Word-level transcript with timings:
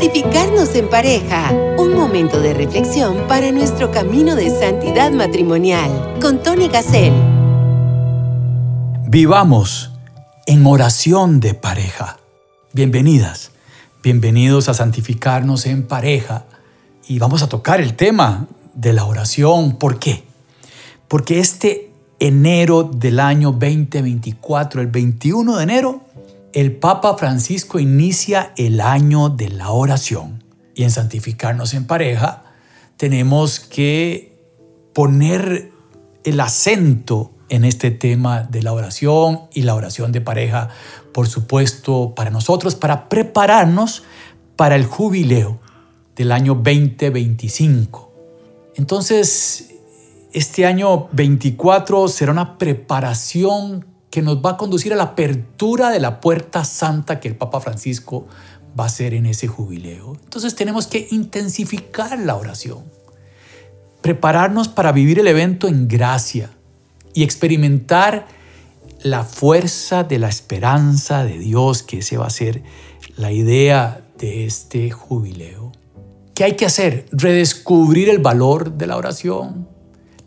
Santificarnos 0.00 0.74
en 0.76 0.88
pareja. 0.88 1.52
Un 1.76 1.92
momento 1.92 2.40
de 2.40 2.54
reflexión 2.54 3.28
para 3.28 3.52
nuestro 3.52 3.90
camino 3.90 4.34
de 4.34 4.48
santidad 4.48 5.12
matrimonial. 5.12 5.90
Con 6.22 6.42
Tony 6.42 6.68
Gassel. 6.68 7.12
Vivamos 9.08 9.90
en 10.46 10.64
oración 10.64 11.38
de 11.38 11.52
pareja. 11.52 12.16
Bienvenidas, 12.72 13.50
bienvenidos 14.02 14.70
a 14.70 14.74
Santificarnos 14.74 15.66
en 15.66 15.86
pareja. 15.86 16.46
Y 17.06 17.18
vamos 17.18 17.42
a 17.42 17.50
tocar 17.50 17.82
el 17.82 17.92
tema 17.92 18.46
de 18.72 18.94
la 18.94 19.04
oración. 19.04 19.76
¿Por 19.76 19.98
qué? 19.98 20.24
Porque 21.08 21.40
este 21.40 21.92
enero 22.20 22.84
del 22.84 23.20
año 23.20 23.52
2024, 23.52 24.80
el 24.80 24.86
21 24.86 25.58
de 25.58 25.62
enero, 25.62 26.00
el 26.52 26.76
Papa 26.76 27.16
Francisco 27.16 27.78
inicia 27.78 28.52
el 28.56 28.80
año 28.80 29.28
de 29.28 29.48
la 29.48 29.70
oración. 29.70 30.44
Y 30.74 30.82
en 30.82 30.90
santificarnos 30.90 31.74
en 31.74 31.86
pareja 31.86 32.44
tenemos 32.96 33.60
que 33.60 34.38
poner 34.94 35.70
el 36.24 36.40
acento 36.40 37.32
en 37.48 37.64
este 37.64 37.90
tema 37.90 38.42
de 38.42 38.62
la 38.62 38.72
oración 38.72 39.42
y 39.52 39.62
la 39.62 39.74
oración 39.74 40.12
de 40.12 40.20
pareja, 40.20 40.68
por 41.12 41.26
supuesto, 41.26 42.14
para 42.14 42.30
nosotros, 42.30 42.74
para 42.74 43.08
prepararnos 43.08 44.04
para 44.56 44.76
el 44.76 44.84
jubileo 44.84 45.60
del 46.14 46.32
año 46.32 46.54
2025. 46.54 48.12
Entonces, 48.76 49.70
este 50.32 50.64
año 50.66 51.08
24 51.12 52.08
será 52.08 52.32
una 52.32 52.56
preparación 52.58 53.89
que 54.10 54.22
nos 54.22 54.38
va 54.38 54.50
a 54.50 54.56
conducir 54.56 54.92
a 54.92 54.96
la 54.96 55.04
apertura 55.04 55.90
de 55.90 56.00
la 56.00 56.20
puerta 56.20 56.64
santa 56.64 57.20
que 57.20 57.28
el 57.28 57.36
Papa 57.36 57.60
Francisco 57.60 58.26
va 58.78 58.84
a 58.84 58.86
hacer 58.88 59.14
en 59.14 59.26
ese 59.26 59.46
jubileo. 59.46 60.16
Entonces 60.24 60.54
tenemos 60.54 60.86
que 60.86 61.08
intensificar 61.10 62.18
la 62.18 62.36
oración, 62.36 62.84
prepararnos 64.02 64.68
para 64.68 64.92
vivir 64.92 65.18
el 65.18 65.28
evento 65.28 65.68
en 65.68 65.86
gracia 65.88 66.50
y 67.14 67.22
experimentar 67.22 68.26
la 69.02 69.24
fuerza 69.24 70.04
de 70.04 70.18
la 70.18 70.28
esperanza 70.28 71.24
de 71.24 71.38
Dios, 71.38 71.82
que 71.82 71.98
ese 71.98 72.16
va 72.16 72.26
a 72.26 72.30
ser 72.30 72.62
la 73.16 73.32
idea 73.32 74.02
de 74.18 74.44
este 74.44 74.90
jubileo. 74.90 75.72
¿Qué 76.34 76.44
hay 76.44 76.56
que 76.56 76.66
hacer? 76.66 77.06
Redescubrir 77.12 78.08
el 78.08 78.18
valor 78.18 78.72
de 78.72 78.86
la 78.86 78.96
oración, 78.96 79.68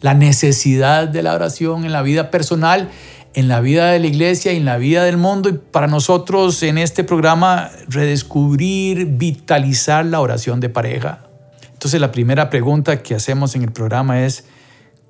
la 0.02 0.14
necesidad 0.14 1.08
de 1.08 1.24
la 1.24 1.34
oración 1.34 1.86
en 1.86 1.92
la 1.92 2.02
vida 2.02 2.30
personal 2.30 2.90
en 3.34 3.48
la 3.48 3.60
vida 3.62 3.92
de 3.92 4.00
la 4.00 4.08
iglesia 4.08 4.54
y 4.54 4.58
en 4.58 4.66
la 4.66 4.78
vida 4.78 5.04
del 5.04 5.18
mundo 5.18 5.50
y 5.50 5.54
para 5.54 5.88
nosotros 5.88 6.62
en 6.64 6.78
este 6.78 7.04
programa 7.04 7.72
redescubrir, 7.88 9.06
vitalizar 9.06 10.06
la 10.06 10.22
oración 10.22 10.60
de 10.60 10.70
pareja. 10.70 11.20
Entonces 11.72 12.00
la 12.00 12.12
primera 12.12 12.50
pregunta 12.50 13.02
que 13.02 13.16
hacemos 13.16 13.56
en 13.56 13.64
el 13.64 13.72
programa 13.72 14.24
es, 14.24 14.46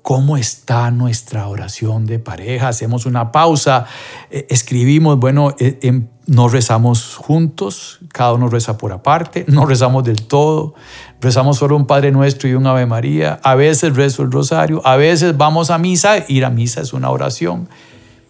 ¿cómo 0.02 0.36
está 0.36 0.90
nuestra 0.90 1.46
oración 1.48 2.06
de 2.06 2.18
pareja? 2.18 2.68
Hacemos 2.68 3.06
una 3.06 3.30
pausa, 3.30 3.86
eh, 4.30 4.46
escribimos, 4.50 5.18
bueno, 5.18 5.54
eh, 5.58 5.78
em, 5.82 6.08
no 6.26 6.48
rezamos 6.48 7.16
juntos, 7.16 8.00
cada 8.12 8.32
uno 8.32 8.48
reza 8.48 8.76
por 8.78 8.92
aparte, 8.92 9.44
no 9.46 9.66
rezamos 9.66 10.04
del 10.04 10.22
todo, 10.22 10.74
rezamos 11.20 11.58
solo 11.58 11.76
un 11.76 11.86
Padre 11.86 12.10
Nuestro 12.10 12.48
y 12.48 12.54
un 12.54 12.66
Ave 12.66 12.86
María, 12.86 13.38
a 13.42 13.54
veces 13.54 13.94
rezo 13.94 14.22
el 14.22 14.32
rosario, 14.32 14.80
a 14.86 14.96
veces 14.96 15.36
vamos 15.36 15.70
a 15.70 15.78
misa, 15.78 16.24
ir 16.28 16.44
a 16.44 16.50
misa 16.50 16.80
es 16.80 16.92
una 16.92 17.10
oración. 17.10 17.68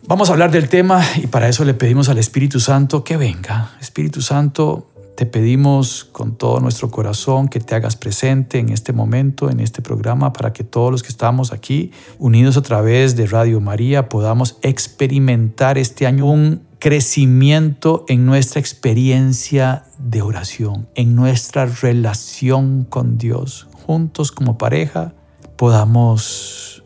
Vamos 0.07 0.29
a 0.29 0.35
hablar 0.35 0.51
del 0.51 0.69
tema 0.69 1.03
y 1.17 1.29
para 1.29 1.49
eso 1.49 1.65
le 1.65 1.73
pedimos 1.73 2.11
al 2.11 2.19
Espíritu 2.19 2.61
Santo 2.61 3.05
que 3.05 3.17
venga. 3.17 3.73
Espíritu 3.81 4.21
Santo, 4.21 4.91
te 5.17 5.25
pedimos 5.25 6.05
con 6.05 6.37
todo 6.37 6.61
nuestro 6.61 6.91
corazón 6.91 7.49
que 7.49 7.59
te 7.59 7.75
hagas 7.75 7.97
presente 7.97 8.59
en 8.59 8.69
este 8.69 8.93
momento, 8.93 9.49
en 9.49 9.61
este 9.61 9.81
programa, 9.81 10.35
para 10.35 10.53
que 10.53 10.63
todos 10.63 10.93
los 10.93 11.03
que 11.03 11.09
estamos 11.09 11.55
aquí, 11.55 11.91
unidos 12.19 12.59
a 12.59 12.63
través 12.63 13.17
de 13.17 13.27
Radio 13.27 13.63
María, 13.63 14.11
podamos 14.11 14.59
experimentar 14.61 15.79
este 15.79 16.07
año 16.07 16.27
un 16.27 16.67
crecimiento 16.81 18.05
en 18.07 18.27
nuestra 18.27 18.61
experiencia 18.61 19.87
de 19.97 20.21
oración, 20.21 20.87
en 20.97 21.17
nuestra 21.17 21.65
relación 21.65 22.85
con 22.85 23.17
Dios. 23.17 23.69
Juntos 23.87 24.33
como 24.33 24.59
pareja 24.59 25.15
podamos 25.57 26.85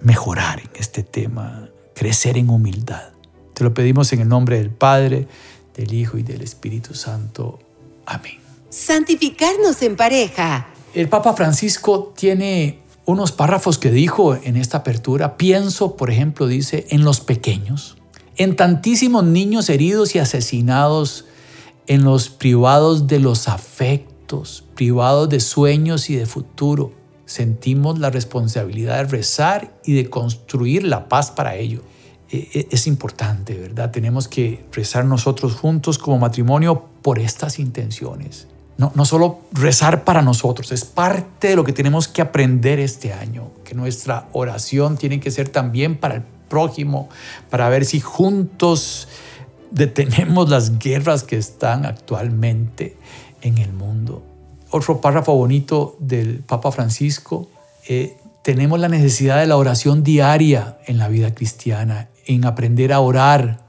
mejorar 0.00 0.58
en 0.58 0.70
este 0.74 1.04
tema 1.04 1.68
crecer 1.96 2.36
en 2.36 2.50
humildad. 2.50 3.08
Te 3.54 3.64
lo 3.64 3.72
pedimos 3.72 4.12
en 4.12 4.20
el 4.20 4.28
nombre 4.28 4.58
del 4.58 4.70
Padre, 4.70 5.26
del 5.74 5.94
Hijo 5.94 6.18
y 6.18 6.22
del 6.22 6.42
Espíritu 6.42 6.94
Santo. 6.94 7.58
Amén. 8.04 8.38
Santificarnos 8.68 9.80
en 9.80 9.96
pareja. 9.96 10.68
El 10.92 11.08
Papa 11.08 11.32
Francisco 11.32 12.12
tiene 12.14 12.80
unos 13.06 13.32
párrafos 13.32 13.78
que 13.78 13.90
dijo 13.90 14.36
en 14.36 14.56
esta 14.56 14.78
apertura. 14.78 15.38
Pienso, 15.38 15.96
por 15.96 16.10
ejemplo, 16.10 16.46
dice, 16.46 16.86
en 16.90 17.02
los 17.02 17.20
pequeños, 17.20 17.96
en 18.36 18.56
tantísimos 18.56 19.24
niños 19.24 19.70
heridos 19.70 20.14
y 20.14 20.18
asesinados, 20.18 21.24
en 21.86 22.04
los 22.04 22.28
privados 22.28 23.06
de 23.06 23.20
los 23.20 23.48
afectos, 23.48 24.64
privados 24.74 25.30
de 25.30 25.40
sueños 25.40 26.10
y 26.10 26.16
de 26.16 26.26
futuro 26.26 26.92
sentimos 27.26 27.98
la 27.98 28.08
responsabilidad 28.08 28.98
de 28.98 29.04
rezar 29.04 29.74
y 29.84 29.94
de 29.94 30.08
construir 30.08 30.84
la 30.84 31.08
paz 31.08 31.30
para 31.30 31.56
ello. 31.56 31.82
E, 32.30 32.48
e, 32.54 32.68
es 32.70 32.86
importante, 32.86 33.54
¿verdad? 33.54 33.90
Tenemos 33.90 34.28
que 34.28 34.64
rezar 34.72 35.04
nosotros 35.04 35.54
juntos 35.54 35.98
como 35.98 36.18
matrimonio 36.18 36.86
por 37.02 37.18
estas 37.18 37.58
intenciones. 37.58 38.46
No, 38.78 38.92
no 38.94 39.04
solo 39.04 39.40
rezar 39.52 40.04
para 40.04 40.22
nosotros, 40.22 40.70
es 40.70 40.84
parte 40.84 41.48
de 41.48 41.56
lo 41.56 41.64
que 41.64 41.72
tenemos 41.72 42.08
que 42.08 42.22
aprender 42.22 42.78
este 42.78 43.12
año, 43.12 43.50
que 43.64 43.74
nuestra 43.74 44.28
oración 44.32 44.96
tiene 44.96 45.18
que 45.18 45.30
ser 45.30 45.48
también 45.48 45.96
para 45.96 46.16
el 46.16 46.22
prójimo, 46.48 47.08
para 47.50 47.68
ver 47.68 47.84
si 47.84 48.00
juntos 48.00 49.08
detenemos 49.70 50.48
las 50.48 50.78
guerras 50.78 51.24
que 51.24 51.36
están 51.36 51.86
actualmente 51.86 52.96
en 53.40 53.58
el 53.58 53.72
mundo 53.72 54.35
otro 54.70 55.00
párrafo 55.00 55.34
bonito 55.34 55.96
del 55.98 56.40
Papa 56.40 56.72
Francisco, 56.72 57.48
eh, 57.88 58.16
tenemos 58.42 58.78
la 58.78 58.88
necesidad 58.88 59.38
de 59.38 59.46
la 59.46 59.56
oración 59.56 60.04
diaria 60.04 60.78
en 60.86 60.98
la 60.98 61.08
vida 61.08 61.34
cristiana, 61.34 62.08
en 62.26 62.44
aprender 62.44 62.92
a 62.92 63.00
orar 63.00 63.64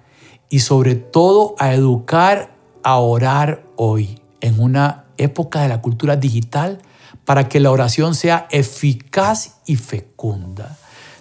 y 0.49 0.59
sobre 0.59 0.95
todo 0.95 1.55
a 1.59 1.73
educar 1.73 2.51
a 2.83 2.97
orar 2.97 3.63
hoy, 3.75 4.21
en 4.39 4.59
una 4.59 5.05
época 5.17 5.61
de 5.61 5.69
la 5.69 5.81
cultura 5.81 6.15
digital, 6.15 6.79
para 7.25 7.49
que 7.49 7.59
la 7.59 7.71
oración 7.71 8.15
sea 8.15 8.47
eficaz 8.51 9.57
y 9.65 9.75
fecunda. 9.75 10.77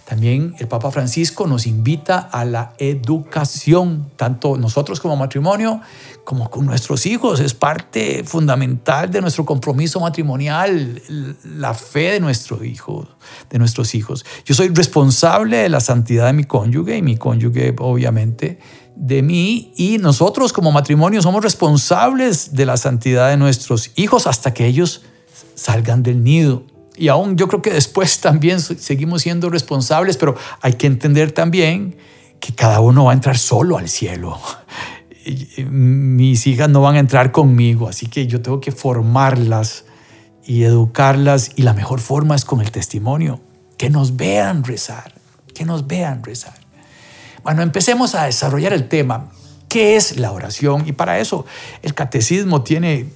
También 0.06 0.54
el 0.60 0.68
Papa 0.68 0.92
Francisco 0.92 1.48
nos 1.48 1.66
invita 1.66 2.18
a 2.18 2.44
la 2.44 2.74
educación, 2.78 4.12
tanto 4.14 4.56
nosotros 4.56 5.00
como 5.00 5.16
matrimonio, 5.16 5.80
como 6.22 6.48
con 6.48 6.64
nuestros 6.64 7.06
hijos. 7.06 7.40
Es 7.40 7.54
parte 7.54 8.22
fundamental 8.22 9.10
de 9.10 9.20
nuestro 9.20 9.44
compromiso 9.44 9.98
matrimonial, 9.98 11.02
la 11.42 11.74
fe 11.74 12.12
de, 12.12 12.20
nuestro 12.20 12.62
hijo, 12.62 13.08
de 13.50 13.58
nuestros 13.58 13.96
hijos. 13.96 14.24
Yo 14.44 14.54
soy 14.54 14.68
responsable 14.68 15.56
de 15.56 15.68
la 15.68 15.80
santidad 15.80 16.26
de 16.26 16.34
mi 16.34 16.44
cónyuge 16.44 16.96
y 16.96 17.02
mi 17.02 17.16
cónyuge, 17.16 17.74
obviamente, 17.76 18.60
de 18.94 19.22
mí. 19.22 19.72
Y 19.76 19.98
nosotros 19.98 20.52
como 20.52 20.70
matrimonio 20.70 21.20
somos 21.20 21.42
responsables 21.42 22.54
de 22.54 22.64
la 22.64 22.76
santidad 22.76 23.30
de 23.30 23.38
nuestros 23.38 23.90
hijos 23.96 24.28
hasta 24.28 24.54
que 24.54 24.66
ellos 24.66 25.02
salgan 25.56 26.04
del 26.04 26.22
nido 26.22 26.75
y 26.96 27.08
aún 27.08 27.36
yo 27.36 27.48
creo 27.48 27.62
que 27.62 27.72
después 27.72 28.20
también 28.20 28.60
seguimos 28.60 29.22
siendo 29.22 29.50
responsables, 29.50 30.16
pero 30.16 30.36
hay 30.60 30.74
que 30.74 30.86
entender 30.86 31.32
también 31.32 31.96
que 32.40 32.54
cada 32.54 32.80
uno 32.80 33.04
va 33.04 33.12
a 33.12 33.14
entrar 33.14 33.38
solo 33.38 33.78
al 33.78 33.88
cielo. 33.88 34.38
Mis 35.70 36.46
hijas 36.46 36.68
no 36.68 36.82
van 36.82 36.96
a 36.96 37.00
entrar 37.00 37.32
conmigo, 37.32 37.88
así 37.88 38.06
que 38.06 38.26
yo 38.26 38.40
tengo 38.42 38.60
que 38.60 38.70
formarlas 38.70 39.84
y 40.44 40.62
educarlas 40.62 41.50
y 41.56 41.62
la 41.62 41.72
mejor 41.72 42.00
forma 42.00 42.36
es 42.36 42.44
con 42.44 42.60
el 42.60 42.70
testimonio, 42.70 43.40
que 43.76 43.90
nos 43.90 44.16
vean 44.16 44.62
rezar, 44.62 45.14
que 45.52 45.64
nos 45.64 45.88
vean 45.88 46.22
rezar. 46.22 46.54
Bueno, 47.42 47.62
empecemos 47.62 48.14
a 48.14 48.24
desarrollar 48.24 48.72
el 48.72 48.88
tema. 48.88 49.30
¿Qué 49.68 49.96
es 49.96 50.16
la 50.16 50.30
oración? 50.30 50.84
Y 50.86 50.92
para 50.92 51.18
eso 51.18 51.44
el 51.82 51.94
catecismo 51.94 52.62
tiene 52.62 53.06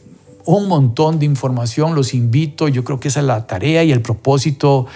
un 0.45 0.69
montón 0.69 1.19
de 1.19 1.27
información. 1.27 1.95
Los 1.95 2.15
invito, 2.15 2.69
yo 2.69 2.85
creo 2.85 3.01
que 3.01 3.09
esa 3.09 3.21
es 3.21 3.27
la 3.27 3.47
tarea 3.47 3.85
y 3.85 3.93
el 3.93 4.03
propósito 4.03 4.87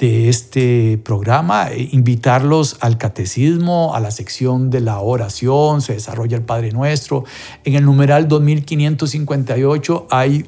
de 0.00 0.30
este 0.30 0.98
programa, 1.04 1.70
eh, 1.70 1.90
invitarlos 1.92 2.78
al 2.80 2.96
catecismo, 2.96 3.94
a 3.94 4.00
la 4.00 4.10
sección 4.10 4.70
de 4.70 4.80
la 4.80 4.98
oración, 5.00 5.82
se 5.82 5.92
desarrolla 5.92 6.38
el 6.38 6.42
Padre 6.42 6.72
Nuestro. 6.72 7.24
En 7.64 7.74
el 7.74 7.84
numeral 7.84 8.26
2558 8.26 10.06
hay 10.10 10.46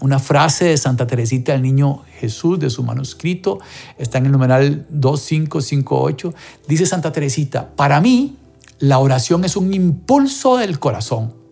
una 0.00 0.18
frase 0.18 0.64
de 0.64 0.76
Santa 0.76 1.06
Teresita 1.06 1.52
del 1.52 1.62
Niño 1.62 2.02
Jesús 2.18 2.58
de 2.58 2.68
su 2.68 2.82
manuscrito, 2.82 3.60
está 3.98 4.18
en 4.18 4.26
el 4.26 4.32
numeral 4.32 4.84
2558. 4.88 6.34
Dice 6.66 6.86
Santa 6.86 7.12
Teresita, 7.12 7.70
para 7.76 8.00
mí 8.00 8.36
la 8.80 8.98
oración 8.98 9.44
es 9.44 9.56
un 9.56 9.72
impulso 9.72 10.56
del 10.56 10.80
corazón 10.80 11.45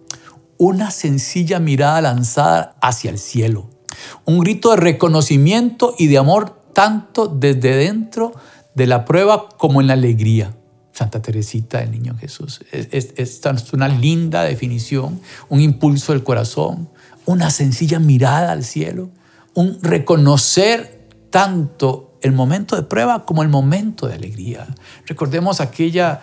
una 0.58 0.90
sencilla 0.90 1.58
mirada 1.60 2.00
lanzada 2.00 2.76
hacia 2.80 3.10
el 3.10 3.18
cielo. 3.18 3.70
Un 4.24 4.40
grito 4.40 4.70
de 4.70 4.76
reconocimiento 4.76 5.94
y 5.98 6.08
de 6.08 6.18
amor 6.18 6.64
tanto 6.72 7.28
desde 7.28 7.76
dentro 7.76 8.32
de 8.74 8.86
la 8.86 9.04
prueba 9.04 9.48
como 9.56 9.80
en 9.80 9.86
la 9.86 9.94
alegría. 9.94 10.54
Santa 10.92 11.20
Teresita 11.20 11.80
del 11.80 11.90
Niño 11.90 12.16
Jesús. 12.16 12.60
Es, 12.70 13.12
es, 13.16 13.40
una 13.72 13.88
linda 13.88 14.42
definición, 14.44 15.20
un 15.48 15.60
impulso 15.60 16.12
del 16.12 16.22
corazón, 16.22 16.88
una 17.26 17.50
sencilla 17.50 17.98
mirada 17.98 18.52
al 18.52 18.64
cielo, 18.64 19.10
un 19.54 19.78
reconocer 19.82 21.08
tanto 21.30 22.16
el 22.22 22.32
momento 22.32 22.76
de 22.76 22.82
prueba 22.82 23.24
como 23.24 23.42
el 23.42 23.48
momento 23.48 24.06
de 24.06 24.14
alegría. 24.14 24.66
Recordemos 25.06 25.60
aquella 25.60 26.20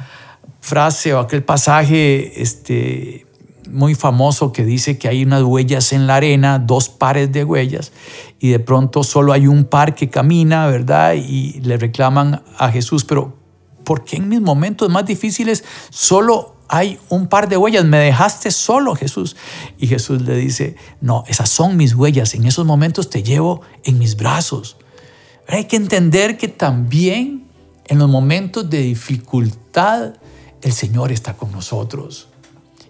frase 0.62 1.14
o 1.14 1.20
aquel 1.20 1.44
pasaje 1.44 2.42
este, 2.42 3.28
muy 3.72 3.96
famoso 3.96 4.52
que 4.52 4.64
dice 4.64 4.98
que 4.98 5.08
hay 5.08 5.24
unas 5.24 5.44
huellas 5.44 5.94
en 5.94 6.08
la 6.08 6.16
arena, 6.16 6.60
dos 6.60 6.90
pares 6.90 7.32
de 7.32 7.44
huellas, 7.44 7.92
y 8.40 8.50
de 8.50 8.60
pronto 8.60 9.04
solo 9.04 9.34
hay 9.34 9.48
un 9.48 9.66
par 9.66 9.96
que 9.96 10.10
camina, 10.10 10.68
¿verdad? 10.68 11.14
Y 11.16 11.60
le 11.62 11.78
reclaman 11.78 12.44
a 12.58 12.72
Jesús, 12.72 13.06
pero 13.06 13.38
¿por 13.84 14.04
qué 14.04 14.18
en 14.18 14.30
mis 14.30 14.42
momentos 14.42 14.90
más 14.90 15.06
difíciles 15.06 15.64
solo 15.90 16.56
hay 16.68 17.00
un 17.10 17.28
par 17.28 17.50
de 17.50 17.58
huellas? 17.58 17.86
Me 17.86 17.98
dejaste 17.98 18.52
solo, 18.52 18.96
Jesús. 18.96 19.36
Y 19.78 19.88
Jesús 19.88 20.22
le 20.22 20.36
dice, 20.36 20.76
no, 21.02 21.24
esas 21.28 21.50
son 21.50 21.78
mis 21.78 21.96
huellas, 21.96 22.34
en 22.36 22.46
esos 22.46 22.66
momentos 22.66 23.10
te 23.10 23.24
llevo 23.24 23.62
en 23.84 23.98
mis 23.98 24.16
brazos. 24.16 24.78
hay 25.48 25.66
que 25.66 25.76
entender 25.76 26.38
que 26.38 26.48
también 26.48 27.48
en 27.86 28.00
los 28.00 28.10
momentos 28.10 28.70
de 28.70 28.80
dificultad, 28.80 30.14
el 30.62 30.72
Señor 30.72 31.12
está 31.12 31.36
con 31.36 31.52
nosotros 31.52 32.30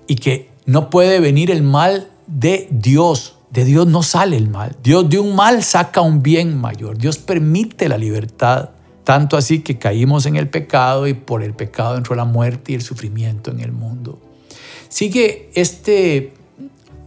y 0.05 0.15
que 0.15 0.50
no 0.65 0.89
puede 0.89 1.19
venir 1.19 1.51
el 1.51 1.63
mal 1.63 2.09
de 2.27 2.67
Dios. 2.71 3.37
De 3.49 3.65
Dios 3.65 3.87
no 3.87 4.03
sale 4.03 4.37
el 4.37 4.49
mal. 4.49 4.75
Dios 4.83 5.09
de 5.09 5.19
un 5.19 5.35
mal 5.35 5.63
saca 5.63 6.01
un 6.01 6.23
bien 6.23 6.57
mayor. 6.57 6.97
Dios 6.97 7.17
permite 7.17 7.89
la 7.89 7.97
libertad. 7.97 8.69
Tanto 9.03 9.35
así 9.35 9.59
que 9.59 9.77
caímos 9.77 10.25
en 10.25 10.35
el 10.35 10.47
pecado 10.47 11.07
y 11.07 11.13
por 11.13 11.43
el 11.43 11.53
pecado 11.53 11.97
entró 11.97 12.15
la 12.15 12.25
muerte 12.25 12.71
y 12.71 12.75
el 12.75 12.81
sufrimiento 12.81 13.51
en 13.51 13.59
el 13.59 13.71
mundo. 13.71 14.19
Sigue 14.89 15.49
este 15.55 16.33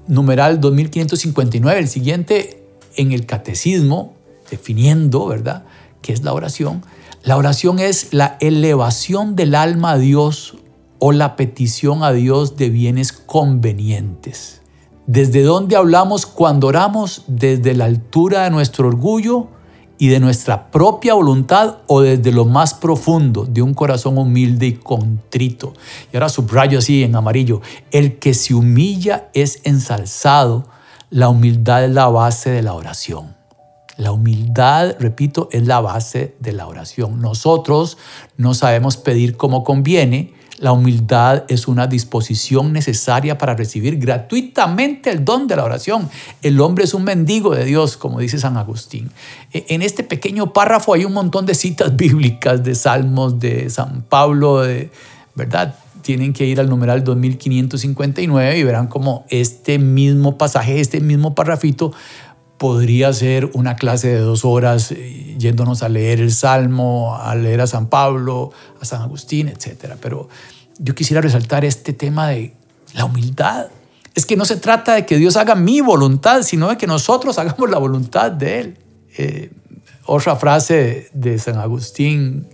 numeral 0.07 0.61
2559, 0.61 1.79
el 1.79 1.89
siguiente 1.89 2.63
en 2.97 3.13
el 3.13 3.27
catecismo, 3.27 4.15
definiendo, 4.51 5.27
¿verdad?, 5.27 5.65
qué 6.03 6.13
es 6.13 6.23
la 6.23 6.33
oración. 6.33 6.83
La 7.23 7.37
oración 7.37 7.79
es 7.79 8.13
la 8.13 8.37
elevación 8.41 9.37
del 9.37 9.55
alma 9.55 9.93
a 9.93 9.99
Dios 9.99 10.57
o 11.07 11.13
la 11.13 11.37
petición 11.37 12.03
a 12.03 12.13
Dios 12.13 12.57
de 12.57 12.71
bienes 12.71 13.13
convenientes. 13.13 14.63
¿Desde 15.07 15.43
dónde 15.43 15.77
hablamos 15.77 16.25
cuando 16.25 16.69
oramos? 16.69 17.25
¿Desde 17.27 17.75
la 17.75 17.85
altura 17.85 18.45
de 18.45 18.51
nuestro 18.51 18.89
orgullo 18.89 19.49
y 19.99 20.09
de 20.09 20.19
nuestra 20.19 20.71
propia 20.71 21.13
voluntad 21.13 21.81
o 21.89 22.01
desde 22.01 22.33
lo 22.33 22.47
más 22.47 22.73
profundo 22.73 23.45
de 23.45 23.61
un 23.61 23.75
corazón 23.75 24.17
humilde 24.17 24.67
y 24.67 24.73
contrito? 24.73 25.75
Y 26.11 26.17
ahora 26.17 26.31
subrayo 26.31 26.79
así 26.79 27.03
en 27.03 27.15
amarillo, 27.17 27.61
el 27.91 28.19
que 28.19 28.33
se 28.33 28.55
humilla 28.55 29.29
es 29.35 29.61
ensalzado, 29.65 30.65
la 31.11 31.29
humildad 31.29 31.85
es 31.85 31.91
la 31.91 32.09
base 32.09 32.49
de 32.49 32.63
la 32.63 32.73
oración. 32.73 33.37
La 33.99 34.11
humildad, 34.11 34.97
repito, 34.99 35.51
es 35.53 35.67
la 35.67 35.83
base 35.83 36.35
de 36.41 36.53
la 36.53 36.67
oración. 36.67 37.21
Nosotros 37.21 37.99
no 38.39 38.55
sabemos 38.55 38.97
pedir 38.97 39.37
como 39.37 39.65
conviene, 39.65 40.33
la 40.59 40.73
humildad 40.73 41.45
es 41.49 41.67
una 41.67 41.87
disposición 41.87 42.73
necesaria 42.73 43.39
para 43.39 43.55
recibir 43.55 43.99
gratuitamente 43.99 45.11
el 45.11 45.25
don 45.25 45.47
de 45.47 45.57
la 45.57 45.65
oración. 45.65 46.09
El 46.43 46.61
hombre 46.61 46.85
es 46.85 46.95
un 46.95 47.05
mendigo 47.05 47.55
de 47.55 47.65
Dios, 47.65 47.97
como 47.97 48.21
dice 48.21 48.39
San 48.39 48.57
Agustín. 48.57 49.11
E, 49.53 49.67
en 49.69 49.83
este 49.83 50.05
pequeño 50.05 50.53
párrafo 50.53 50.95
hay 50.95 51.05
un 51.05 51.13
montón 51.13 51.47
de 51.47 51.55
citas 51.55 51.97
bíblicas, 51.97 52.63
de 52.63 52.75
salmos, 52.75 53.41
de 53.41 53.69
San 53.71 54.03
Pablo, 54.09 54.63
¿verdad? 55.35 55.75
Tienen 56.03 56.33
que 56.33 56.47
ir 56.47 56.61
al 56.61 56.69
numeral 56.69 57.03
2559 57.03 58.59
y 58.59 58.63
verán 58.63 58.89
cómo 58.89 59.25
este 59.31 59.79
mismo 59.79 60.37
pasaje, 60.37 60.81
este 60.81 61.01
mismo 61.01 61.35
párrafito 61.35 61.93
podría 62.65 63.13
ser 63.13 63.51
una 63.53 63.77
clase 63.77 64.09
de 64.09 64.21
dos 64.21 64.43
horas 64.47 64.91
eh, 64.91 65.37
yéndonos 65.39 65.83
a 65.83 65.91
leer 65.91 66.19
el 66.19 66.33
Salmo, 66.33 67.15
a 67.15 67.35
leer 67.35 67.61
a 67.61 67.67
San 67.67 67.89
Pablo, 67.89 68.53
a 68.81 68.87
San 68.87 69.03
Agustín, 69.03 69.49
etc. 69.49 69.97
Pero 70.01 70.31
yo 70.79 70.95
quisiera 70.95 71.21
resaltar 71.21 71.67
este 71.67 71.93
tema 71.93 72.29
de 72.29 72.55
la 72.95 73.05
humildad. 73.05 73.67
Es 74.15 74.25
que 74.25 74.39
no 74.39 74.47
se 74.47 74.57
trata 74.57 74.95
de 74.95 75.05
que 75.05 75.19
Dios 75.19 75.37
haga 75.37 75.55
mi 75.55 75.83
voluntad, 75.83 76.41
sino 76.41 76.71
de 76.71 76.79
que 76.79 76.87
nosotros 76.87 77.39
hagamos 77.39 77.69
la 77.69 77.77
voluntad 77.77 78.33
de 78.33 78.61
Él. 78.61 78.79
Eh, 79.19 79.51
otra 80.07 80.35
frase 80.37 81.11
de 81.13 81.39
San 81.39 81.59
Agustín, 81.59 82.49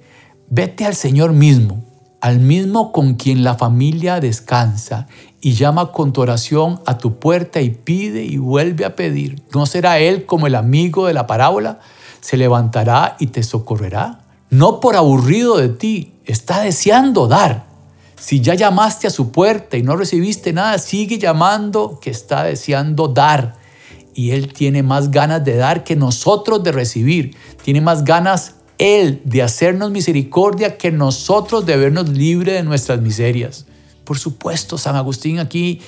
vete 0.48 0.86
al 0.86 0.96
Señor 0.96 1.34
mismo, 1.34 1.84
al 2.20 2.38
mismo 2.38 2.92
con 2.92 3.14
quien 3.14 3.44
la 3.44 3.54
familia 3.54 4.20
descansa, 4.20 5.06
y 5.40 5.54
llama 5.54 5.92
con 5.92 6.12
tu 6.12 6.20
oración 6.20 6.80
a 6.84 6.98
tu 6.98 7.18
puerta 7.18 7.60
y 7.60 7.70
pide 7.70 8.24
y 8.24 8.36
vuelve 8.36 8.84
a 8.84 8.94
pedir. 8.94 9.42
¿No 9.54 9.64
será 9.66 9.98
Él 9.98 10.26
como 10.26 10.46
el 10.46 10.54
amigo 10.54 11.06
de 11.06 11.14
la 11.14 11.26
parábola? 11.26 11.80
Se 12.20 12.36
levantará 12.36 13.16
y 13.18 13.28
te 13.28 13.42
socorrerá. 13.42 14.20
No 14.50 14.80
por 14.80 14.96
aburrido 14.96 15.56
de 15.56 15.70
ti, 15.70 16.12
está 16.26 16.60
deseando 16.60 17.26
dar. 17.26 17.66
Si 18.16 18.40
ya 18.40 18.54
llamaste 18.54 19.06
a 19.06 19.10
su 19.10 19.32
puerta 19.32 19.78
y 19.78 19.82
no 19.82 19.96
recibiste 19.96 20.52
nada, 20.52 20.78
sigue 20.78 21.18
llamando 21.18 21.98
que 22.00 22.10
está 22.10 22.44
deseando 22.44 23.08
dar. 23.08 23.54
Y 24.12 24.32
Él 24.32 24.52
tiene 24.52 24.82
más 24.82 25.10
ganas 25.10 25.42
de 25.42 25.56
dar 25.56 25.84
que 25.84 25.96
nosotros 25.96 26.62
de 26.62 26.72
recibir. 26.72 27.34
Tiene 27.62 27.80
más 27.80 28.04
ganas 28.04 28.56
Él 28.80 29.20
de 29.24 29.42
hacernos 29.42 29.90
misericordia 29.90 30.78
que 30.78 30.90
nosotros 30.90 31.66
de 31.66 31.76
vernos 31.76 32.08
libre 32.08 32.54
de 32.54 32.62
nuestras 32.62 33.02
miserias. 33.02 33.66
Por 34.04 34.18
supuesto, 34.18 34.78
San 34.78 34.96
Agustín 34.96 35.38
aquí 35.38 35.82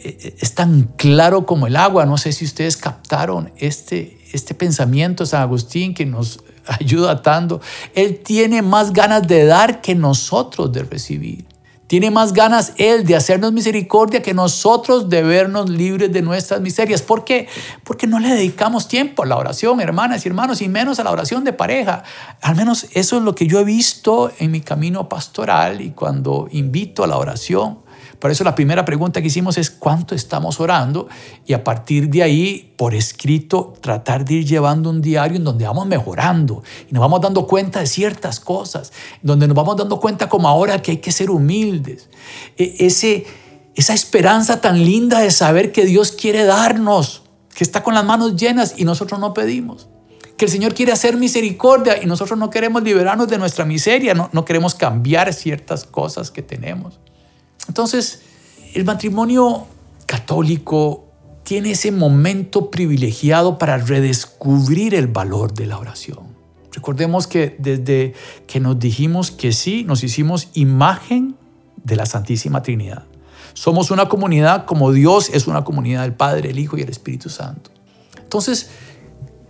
eh, 0.00 0.18
eh, 0.20 0.36
es 0.38 0.54
tan 0.54 0.82
claro 0.98 1.46
como 1.46 1.66
el 1.66 1.76
agua. 1.76 2.04
No 2.04 2.18
sé 2.18 2.32
si 2.32 2.44
ustedes 2.44 2.76
captaron 2.76 3.50
este, 3.56 4.18
este 4.32 4.54
pensamiento 4.54 5.24
San 5.24 5.40
Agustín 5.40 5.94
que 5.94 6.04
nos 6.04 6.40
ayuda 6.66 7.22
tanto. 7.22 7.62
Él 7.94 8.18
tiene 8.18 8.60
más 8.60 8.92
ganas 8.92 9.26
de 9.26 9.46
dar 9.46 9.80
que 9.80 9.94
nosotros 9.94 10.70
de 10.70 10.82
recibir. 10.82 11.46
Tiene 11.86 12.10
más 12.10 12.32
ganas 12.32 12.72
Él 12.78 13.04
de 13.04 13.14
hacernos 13.14 13.52
misericordia 13.52 14.22
que 14.22 14.34
nosotros 14.34 15.08
de 15.08 15.22
vernos 15.22 15.70
libres 15.70 16.12
de 16.12 16.20
nuestras 16.20 16.60
miserias. 16.60 17.00
¿Por 17.00 17.24
qué? 17.24 17.48
Porque 17.84 18.06
no 18.06 18.18
le 18.18 18.28
dedicamos 18.28 18.88
tiempo 18.88 19.22
a 19.22 19.26
la 19.26 19.36
oración, 19.36 19.80
hermanas 19.80 20.24
y 20.24 20.28
hermanos, 20.28 20.62
y 20.62 20.68
menos 20.68 20.98
a 20.98 21.04
la 21.04 21.12
oración 21.12 21.44
de 21.44 21.52
pareja. 21.52 22.02
Al 22.40 22.56
menos 22.56 22.86
eso 22.92 23.18
es 23.18 23.22
lo 23.22 23.34
que 23.34 23.46
yo 23.46 23.60
he 23.60 23.64
visto 23.64 24.32
en 24.38 24.50
mi 24.50 24.62
camino 24.62 25.08
pastoral 25.08 25.80
y 25.80 25.90
cuando 25.90 26.48
invito 26.50 27.04
a 27.04 27.06
la 27.06 27.18
oración. 27.18 27.85
Por 28.18 28.30
eso 28.30 28.44
la 28.44 28.54
primera 28.54 28.84
pregunta 28.84 29.20
que 29.20 29.28
hicimos 29.28 29.58
es 29.58 29.70
cuánto 29.70 30.14
estamos 30.14 30.60
orando 30.60 31.08
y 31.46 31.52
a 31.52 31.62
partir 31.62 32.08
de 32.08 32.22
ahí, 32.22 32.72
por 32.76 32.94
escrito, 32.94 33.74
tratar 33.80 34.24
de 34.24 34.34
ir 34.34 34.46
llevando 34.46 34.90
un 34.90 35.02
diario 35.02 35.36
en 35.36 35.44
donde 35.44 35.66
vamos 35.66 35.86
mejorando 35.86 36.62
y 36.88 36.92
nos 36.94 37.00
vamos 37.00 37.20
dando 37.20 37.46
cuenta 37.46 37.80
de 37.80 37.86
ciertas 37.86 38.40
cosas, 38.40 38.92
donde 39.22 39.46
nos 39.46 39.56
vamos 39.56 39.76
dando 39.76 40.00
cuenta 40.00 40.28
como 40.28 40.48
ahora 40.48 40.80
que 40.80 40.92
hay 40.92 40.96
que 40.98 41.12
ser 41.12 41.30
humildes. 41.30 42.08
E, 42.56 42.76
ese, 42.80 43.26
esa 43.74 43.94
esperanza 43.94 44.60
tan 44.60 44.84
linda 44.84 45.20
de 45.20 45.30
saber 45.30 45.72
que 45.72 45.84
Dios 45.84 46.12
quiere 46.12 46.44
darnos, 46.44 47.22
que 47.54 47.64
está 47.64 47.82
con 47.82 47.94
las 47.94 48.04
manos 48.04 48.36
llenas 48.36 48.74
y 48.76 48.84
nosotros 48.84 49.20
no 49.20 49.34
pedimos 49.34 49.88
que 50.36 50.44
el 50.44 50.50
Señor 50.50 50.74
quiere 50.74 50.92
hacer 50.92 51.16
misericordia 51.16 52.02
y 52.02 52.04
nosotros 52.04 52.38
no 52.38 52.50
queremos 52.50 52.82
liberarnos 52.82 53.26
de 53.26 53.38
nuestra 53.38 53.64
miseria, 53.64 54.12
no, 54.12 54.28
no, 54.32 54.44
queremos 54.44 54.74
cambiar 54.74 55.32
ciertas 55.32 55.84
cosas 55.84 56.30
que 56.30 56.42
tenemos. 56.42 57.00
Entonces, 57.68 58.22
el 58.74 58.84
matrimonio 58.84 59.66
católico 60.06 61.04
tiene 61.44 61.72
ese 61.72 61.92
momento 61.92 62.70
privilegiado 62.70 63.58
para 63.58 63.78
redescubrir 63.78 64.94
el 64.94 65.06
valor 65.06 65.54
de 65.54 65.66
la 65.66 65.78
oración. 65.78 66.36
Recordemos 66.72 67.26
que 67.26 67.56
desde 67.58 68.14
que 68.46 68.60
nos 68.60 68.78
dijimos 68.78 69.30
que 69.30 69.52
sí, 69.52 69.84
nos 69.84 70.02
hicimos 70.02 70.48
imagen 70.54 71.36
de 71.82 71.96
la 71.96 72.04
Santísima 72.04 72.62
Trinidad. 72.62 73.04
Somos 73.54 73.90
una 73.90 74.08
comunidad 74.08 74.66
como 74.66 74.92
Dios 74.92 75.30
es 75.32 75.46
una 75.46 75.64
comunidad 75.64 76.02
del 76.02 76.14
Padre, 76.14 76.50
el 76.50 76.58
Hijo 76.58 76.76
y 76.76 76.82
el 76.82 76.90
Espíritu 76.90 77.30
Santo. 77.30 77.70
Entonces, 78.18 78.70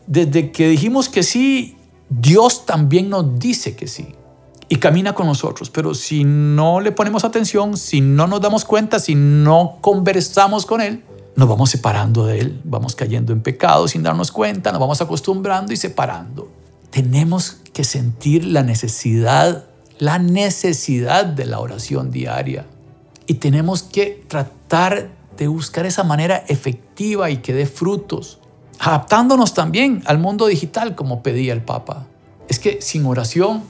desde 0.07 0.53
que 0.53 0.69
dijimos 0.69 1.09
que 1.09 1.23
sí, 1.23 1.77
Dios 2.09 2.67
también 2.67 3.09
nos 3.09 3.39
dice 3.39 3.75
que 3.75 3.89
sí 3.89 4.16
y 4.69 4.77
camina 4.77 5.15
con 5.15 5.27
nosotros. 5.27 5.71
Pero 5.71 5.95
si 5.95 6.25
no 6.25 6.81
le 6.81 6.93
ponemos 6.93 7.25
atención, 7.25 7.77
si 7.77 8.01
no 8.01 8.27
nos 8.27 8.41
damos 8.41 8.65
cuenta, 8.65 8.99
si 8.99 9.15
no 9.15 9.79
conversamos 9.81 10.67
con 10.67 10.81
Él, 10.81 11.05
nos 11.37 11.49
vamos 11.49 11.71
separando 11.71 12.27
de 12.27 12.41
Él, 12.41 12.61
vamos 12.65 12.97
cayendo 12.97 13.33
en 13.33 13.43
pecado 13.43 13.87
sin 13.89 14.03
darnos 14.03 14.33
cuenta, 14.33 14.73
nos 14.73 14.81
vamos 14.81 15.01
acostumbrando 15.01 15.73
y 15.73 15.77
separando. 15.77 16.51
Tenemos 16.91 17.59
que 17.73 17.85
sentir 17.85 18.45
la 18.45 18.63
necesidad, 18.63 19.67
la 19.99 20.19
necesidad 20.19 21.27
de 21.27 21.45
la 21.45 21.61
oración 21.61 22.11
diaria. 22.11 22.67
Y 23.27 23.35
tenemos 23.35 23.83
que 23.83 24.25
tratar 24.29 25.11
de 25.37 25.49
buscar 25.49 25.85
esa 25.85 26.05
manera 26.05 26.45
efectiva 26.49 27.29
y 27.31 27.39
que 27.39 27.53
dé 27.53 27.67
frutos, 27.67 28.39
adaptándonos 28.79 29.53
también 29.53 30.03
al 30.07 30.19
mundo 30.19 30.47
digital 30.47 30.95
como 30.95 31.23
pedía 31.23 31.53
el 31.53 31.63
Papa. 31.63 32.07
Es 32.49 32.59
que 32.59 32.81
sin 32.81 33.05
oración 33.05 33.65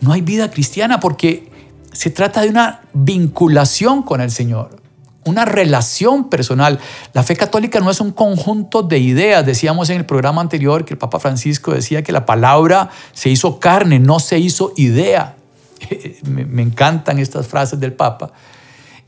no 0.00 0.12
hay 0.12 0.20
vida 0.22 0.50
cristiana 0.50 1.00
porque 1.00 1.50
se 1.92 2.10
trata 2.10 2.42
de 2.42 2.48
una 2.48 2.82
vinculación 2.92 4.02
con 4.02 4.20
el 4.20 4.30
Señor 4.30 4.80
una 5.24 5.44
relación 5.44 6.28
personal. 6.28 6.78
La 7.12 7.22
fe 7.22 7.36
católica 7.36 7.80
no 7.80 7.90
es 7.90 8.00
un 8.00 8.12
conjunto 8.12 8.82
de 8.82 8.98
ideas. 8.98 9.44
Decíamos 9.44 9.90
en 9.90 9.98
el 9.98 10.06
programa 10.06 10.40
anterior 10.40 10.84
que 10.84 10.94
el 10.94 10.98
Papa 10.98 11.18
Francisco 11.18 11.72
decía 11.72 12.02
que 12.02 12.12
la 12.12 12.26
palabra 12.26 12.90
se 13.12 13.30
hizo 13.30 13.58
carne, 13.60 13.98
no 13.98 14.18
se 14.20 14.38
hizo 14.38 14.72
idea. 14.76 15.36
Me, 16.24 16.62
encantan 16.62 17.18
estas 17.18 17.46
frases 17.46 17.78
del 17.80 17.92
Papa. 17.92 18.32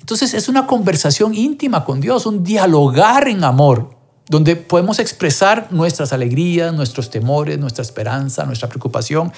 Entonces 0.00 0.34
es 0.34 0.48
una 0.48 0.66
conversación 0.66 1.34
íntima 1.34 1.84
con 1.84 2.00
Dios, 2.00 2.26
un 2.26 2.42
dialogar 2.42 3.28
en 3.28 3.44
amor, 3.44 3.96
donde 4.28 4.56
podemos 4.56 4.98
expresar 4.98 5.68
nuestras 5.70 6.12
alegrías, 6.12 6.72
nuestros 6.72 7.10
temores, 7.10 7.58
nuestra 7.58 7.82
esperanza, 7.82 8.44
nuestra 8.46 8.68
preocupación. 8.68 9.32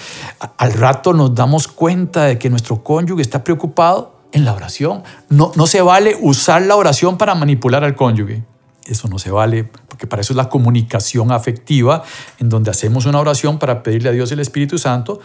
Al 0.57 0.73
rato 0.73 1.13
nos 1.13 1.33
damos 1.33 1.67
cuenta 1.67 2.25
de 2.25 2.37
que 2.37 2.49
nuestro 2.49 2.83
cónyuge 2.83 3.21
está 3.21 3.43
preocupado 3.43 4.19
en 4.31 4.45
la 4.45 4.53
oración. 4.53 5.03
No, 5.29 5.51
no 5.55 5.67
se 5.67 5.81
vale 5.81 6.17
usar 6.21 6.61
la 6.61 6.75
oración 6.75 7.17
para 7.17 7.35
manipular 7.35 7.83
al 7.83 7.95
cónyuge. 7.95 8.43
Eso 8.85 9.07
no 9.07 9.17
se 9.17 9.31
vale, 9.31 9.63
porque 9.63 10.05
para 10.05 10.21
eso 10.21 10.33
es 10.33 10.37
la 10.37 10.49
comunicación 10.49 11.31
afectiva, 11.31 12.03
en 12.39 12.49
donde 12.49 12.69
hacemos 12.69 13.07
una 13.07 13.19
oración 13.19 13.57
para 13.57 13.81
pedirle 13.81 14.09
a 14.09 14.11
Dios 14.11 14.31
el 14.31 14.39
Espíritu 14.39 14.77
Santo 14.77 15.19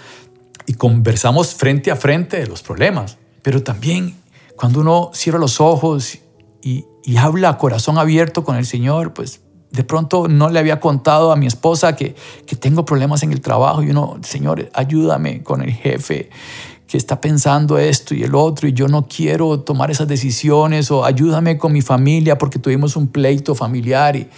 y 0.66 0.74
conversamos 0.74 1.54
frente 1.54 1.90
a 1.90 1.96
frente 1.96 2.38
de 2.38 2.46
los 2.46 2.62
problemas. 2.62 3.18
Pero 3.42 3.62
también 3.62 4.16
cuando 4.56 4.80
uno 4.80 5.10
cierra 5.12 5.38
los 5.38 5.60
ojos 5.60 6.18
y, 6.62 6.86
y 7.04 7.16
habla 7.18 7.50
a 7.50 7.58
corazón 7.58 7.98
abierto 7.98 8.44
con 8.44 8.56
el 8.56 8.64
Señor, 8.64 9.12
pues 9.12 9.42
de 9.70 9.84
pronto 9.84 10.28
no 10.28 10.50
le 10.50 10.58
había 10.58 10.80
contado 10.80 11.32
a 11.32 11.36
mi 11.36 11.46
esposa 11.46 11.94
que, 11.94 12.14
que 12.46 12.56
tengo 12.56 12.84
problemas 12.84 13.22
en 13.22 13.32
el 13.32 13.40
trabajo 13.40 13.82
y 13.82 13.90
uno, 13.90 14.18
Señor, 14.22 14.68
ayúdame 14.74 15.42
con 15.42 15.62
el 15.62 15.72
jefe 15.72 16.30
que 16.90 16.96
está 16.96 17.20
pensando 17.20 17.78
esto 17.78 18.16
y 18.16 18.24
el 18.24 18.34
otro 18.34 18.66
y 18.66 18.72
yo 18.72 18.88
no 18.88 19.06
quiero 19.06 19.60
tomar 19.60 19.92
esas 19.92 20.08
decisiones 20.08 20.90
o 20.90 21.04
ayúdame 21.04 21.56
con 21.56 21.72
mi 21.72 21.82
familia 21.82 22.36
porque 22.36 22.58
tuvimos 22.58 22.96
un 22.96 23.06
pleito 23.06 23.54
familiar 23.54 24.16
y, 24.16 24.28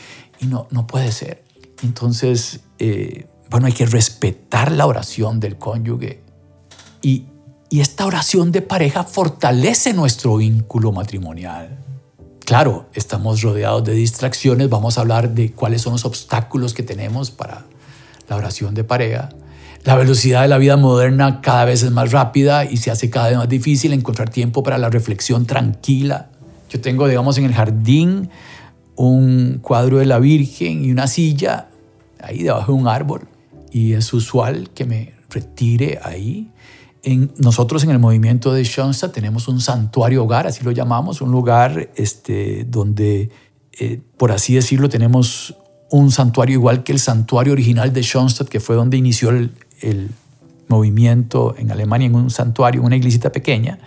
no, 0.42 0.66
no 0.70 0.86
puede 0.86 1.12
ser. 1.12 1.44
Entonces, 1.82 2.60
eh, 2.78 3.26
bueno, 3.48 3.68
hay 3.68 3.72
que 3.72 3.86
respetar 3.86 4.70
la 4.72 4.86
oración 4.86 5.40
del 5.40 5.56
cónyuge 5.56 6.20
y, 7.00 7.24
y 7.70 7.80
esta 7.80 8.04
oración 8.04 8.52
de 8.52 8.60
pareja 8.60 9.04
fortalece 9.04 9.94
nuestro 9.94 10.36
vínculo 10.36 10.92
matrimonial. 10.92 11.78
Claro, 12.44 12.86
estamos 12.92 13.42
rodeados 13.42 13.84
de 13.84 13.94
distracciones, 13.94 14.68
vamos 14.68 14.98
a 14.98 15.02
hablar 15.02 15.30
de 15.30 15.52
cuáles 15.52 15.82
son 15.82 15.92
los 15.92 16.04
obstáculos 16.04 16.74
que 16.74 16.82
tenemos 16.82 17.30
para 17.30 17.64
la 18.28 18.36
oración 18.36 18.74
de 18.74 18.84
pareja, 18.84 19.30
la 19.84 19.96
velocidad 19.96 20.42
de 20.42 20.48
la 20.48 20.58
vida 20.58 20.76
moderna 20.76 21.40
cada 21.40 21.64
vez 21.64 21.82
es 21.82 21.90
más 21.90 22.12
rápida 22.12 22.64
y 22.64 22.76
se 22.76 22.92
hace 22.92 23.10
cada 23.10 23.28
vez 23.28 23.36
más 23.36 23.48
difícil 23.48 23.92
encontrar 23.92 24.30
tiempo 24.30 24.62
para 24.62 24.78
la 24.78 24.88
reflexión 24.88 25.44
tranquila. 25.44 26.30
Yo 26.70 26.80
tengo, 26.80 27.08
digamos, 27.08 27.36
en 27.38 27.46
el 27.46 27.52
jardín 27.52 28.30
un 28.94 29.58
cuadro 29.60 29.98
de 29.98 30.06
la 30.06 30.20
Virgen 30.20 30.84
y 30.84 30.92
una 30.92 31.08
silla 31.08 31.68
ahí 32.20 32.44
debajo 32.44 32.72
de 32.72 32.78
un 32.78 32.86
árbol. 32.86 33.22
Y 33.72 33.94
es 33.94 34.12
usual 34.12 34.70
que 34.72 34.84
me 34.84 35.14
retire 35.30 35.98
ahí. 36.04 36.51
Nosotros 37.38 37.82
en 37.82 37.90
el 37.90 37.98
movimiento 37.98 38.52
de 38.52 38.64
Schoenstatt 38.64 39.12
tenemos 39.12 39.48
un 39.48 39.60
santuario 39.60 40.22
hogar, 40.22 40.46
así 40.46 40.62
lo 40.62 40.70
llamamos, 40.70 41.20
un 41.20 41.32
lugar 41.32 41.90
este, 41.96 42.64
donde, 42.64 43.30
eh, 43.78 44.00
por 44.16 44.30
así 44.30 44.54
decirlo, 44.54 44.88
tenemos 44.88 45.56
un 45.90 46.12
santuario 46.12 46.54
igual 46.54 46.84
que 46.84 46.92
el 46.92 47.00
santuario 47.00 47.52
original 47.52 47.92
de 47.92 48.02
Schoenstatt, 48.02 48.48
que 48.48 48.60
fue 48.60 48.76
donde 48.76 48.96
inició 48.96 49.30
el, 49.30 49.50
el 49.80 50.10
movimiento 50.68 51.56
en 51.58 51.72
Alemania 51.72 52.06
en 52.06 52.14
un 52.14 52.30
santuario, 52.30 52.82
una 52.82 52.96
iglesita 52.96 53.32
pequeña. 53.32 53.80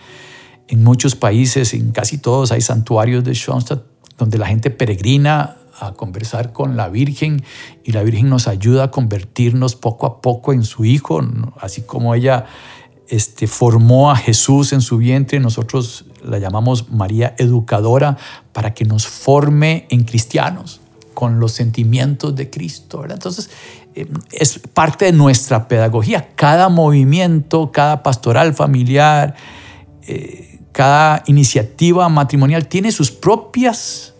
En 0.67 0.83
muchos 0.83 1.15
países, 1.15 1.73
en 1.73 1.91
casi 1.91 2.17
todos, 2.17 2.51
hay 2.51 2.61
santuarios 2.61 3.23
de 3.23 3.33
Schoenstatt 3.33 3.83
donde 4.17 4.37
la 4.37 4.47
gente 4.47 4.71
peregrina 4.71 5.57
a 5.79 5.93
conversar 5.93 6.53
con 6.53 6.77
la 6.77 6.89
Virgen 6.89 7.43
y 7.83 7.91
la 7.91 8.03
Virgen 8.03 8.29
nos 8.29 8.47
ayuda 8.47 8.85
a 8.85 8.91
convertirnos 8.91 9.75
poco 9.75 10.05
a 10.05 10.21
poco 10.21 10.53
en 10.53 10.63
su 10.63 10.85
Hijo, 10.85 11.21
así 11.59 11.81
como 11.81 12.15
ella 12.15 12.45
este, 13.09 13.47
formó 13.47 14.11
a 14.11 14.15
Jesús 14.15 14.73
en 14.73 14.81
su 14.81 14.97
vientre, 14.97 15.39
nosotros 15.39 16.05
la 16.23 16.39
llamamos 16.39 16.89
María 16.89 17.35
Educadora 17.37 18.17
para 18.51 18.73
que 18.73 18.85
nos 18.85 19.07
forme 19.07 19.85
en 19.89 20.03
cristianos 20.03 20.81
con 21.13 21.39
los 21.39 21.53
sentimientos 21.53 22.35
de 22.35 22.49
Cristo. 22.49 23.05
Entonces, 23.09 23.49
eh, 23.95 24.07
es 24.31 24.59
parte 24.73 25.05
de 25.05 25.11
nuestra 25.13 25.67
pedagogía. 25.67 26.29
Cada 26.35 26.69
movimiento, 26.69 27.71
cada 27.71 28.03
pastoral 28.03 28.53
familiar, 28.53 29.35
eh, 30.07 30.59
cada 30.71 31.23
iniciativa 31.27 32.09
matrimonial 32.09 32.67
tiene 32.67 32.91
sus 32.91 33.09
propias 33.09 34.13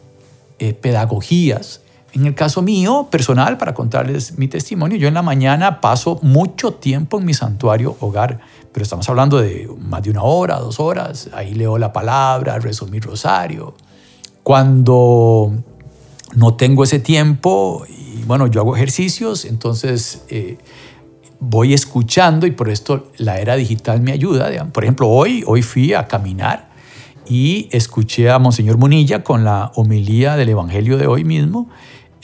eh, 0.58 0.74
pedagogías. 0.74 1.82
En 2.14 2.26
el 2.26 2.34
caso 2.34 2.62
mío, 2.62 3.10
personal, 3.12 3.58
para 3.58 3.74
contarles 3.74 4.38
mi 4.38 4.48
testimonio, 4.48 4.98
yo 4.98 5.10
en 5.10 5.16
la 5.16 5.22
mañana 5.22 5.82
paso 5.82 6.18
mucho 6.22 6.72
tiempo 6.72 7.20
en 7.20 7.26
mi 7.26 7.34
santuario 7.34 7.98
hogar, 8.00 8.40
pero 8.76 8.84
estamos 8.84 9.08
hablando 9.08 9.38
de 9.38 9.70
más 9.80 10.04
de 10.04 10.10
una 10.10 10.24
hora, 10.24 10.60
dos 10.60 10.82
horas. 10.82 11.30
Ahí 11.32 11.54
leo 11.54 11.78
la 11.78 11.94
palabra, 11.94 12.60
rezo 12.60 12.86
mi 12.88 13.00
rosario. 13.00 13.74
Cuando 14.44 15.54
no 16.36 16.56
tengo 16.56 16.84
ese 16.84 17.00
tiempo 17.00 17.86
y 17.88 18.22
bueno, 18.24 18.48
yo 18.48 18.60
hago 18.60 18.76
ejercicios, 18.76 19.46
entonces 19.46 20.26
eh, 20.28 20.58
voy 21.40 21.74
escuchando 21.74 22.46
y 22.48 22.52
por 22.52 22.68
esto 22.68 23.14
la 23.16 23.40
era 23.40 23.56
digital 23.56 24.02
me 24.02 24.12
ayuda. 24.12 24.50
Por 24.74 24.84
ejemplo, 24.84 25.08
hoy, 25.08 25.42
hoy 25.48 25.62
fui 25.62 25.94
a 25.94 26.08
caminar 26.08 26.70
y 27.30 27.70
escuché 27.72 28.30
a 28.30 28.40
Monseñor 28.40 28.78
Munilla 28.78 29.24
con 29.24 29.46
la 29.46 29.72
homilía 29.76 30.36
del 30.36 30.50
Evangelio 30.50 30.98
de 30.98 31.08
hoy 31.08 31.24
mismo. 31.24 31.70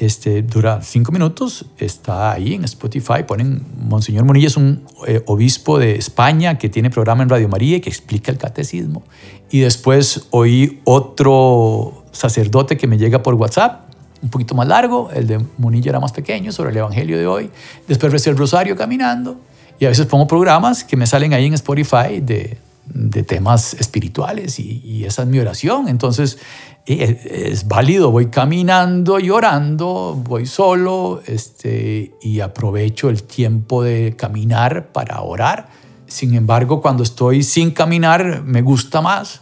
Este, 0.02 0.42
dura 0.42 0.82
cinco 0.82 1.12
minutos, 1.12 1.68
está 1.78 2.32
ahí 2.32 2.56
en 2.56 2.64
Spotify, 2.64 3.22
ponen, 3.28 3.64
Monseñor 3.78 4.26
Munilla 4.26 4.48
es 4.48 4.58
un 4.58 4.84
eh, 5.06 5.22
obispo 5.28 5.78
de 5.78 5.96
España 5.96 6.58
que 6.58 6.70
tiene 6.70 6.90
programa 6.90 7.22
en 7.22 7.30
Radio 7.30 7.48
María 7.48 7.78
y 7.78 7.82
que 7.82 7.92
explica 7.92 8.32
el 8.32 8.40
catecismo. 8.40 9.04
Y 9.52 9.60
después 9.60 10.26
oí 10.32 10.82
otro 10.86 12.04
sacerdote 12.12 12.78
que 12.78 12.88
me 12.88 12.98
llega 12.98 13.22
por 13.22 13.36
WhatsApp 13.36 13.92
un 14.24 14.30
poquito 14.32 14.56
más 14.56 14.68
largo, 14.68 15.12
el 15.14 15.28
de 15.28 15.46
Munilla 15.60 15.92
era 15.92 16.00
más 16.00 16.14
pequeño, 16.14 16.52
sobre 16.52 16.72
el 16.72 16.78
Evangelio 16.78 17.20
de 17.20 17.28
hoy. 17.28 17.52
Después 17.88 18.12
recé 18.12 18.32
el 18.32 18.38
Rosario 18.38 18.76
caminando 18.76 19.40
y 19.78 19.86
a 19.86 19.90
veces 19.90 20.08
pongo 20.08 20.26
programas 20.26 20.84
que 20.84 20.98
me 20.98 21.06
salen 21.06 21.36
ahí 21.36 21.46
en 21.46 21.54
Spotify 21.54 22.22
de, 22.22 22.58
de 22.94 23.24
temas 23.24 23.74
espirituales 23.74 24.60
y, 24.60 25.06
esa 25.06 25.24
es 25.24 25.28
mi 25.28 25.40
oración. 25.40 25.88
Entonces 25.88 26.38
es, 26.86 27.26
es, 27.26 27.68
válido, 27.68 28.12
voy 28.12 28.28
caminando 28.28 29.20
y 29.20 29.30
orando, 29.30 30.20
voy 30.24 30.46
solo 30.46 31.22
este, 31.26 32.14
y 32.22 32.40
aprovecho 32.40 33.10
el 33.10 33.24
tiempo 33.24 33.84
de 33.84 34.16
caminar 34.18 34.92
para 34.92 35.22
orar. 35.22 35.70
Sin 36.08 36.36
embargo, 36.36 36.82
cuando 36.82 37.04
estoy 37.04 37.44
sin 37.44 37.72
caminar, 37.72 38.44
me 38.44 38.62
gusta 38.62 39.02
más 39.02 39.42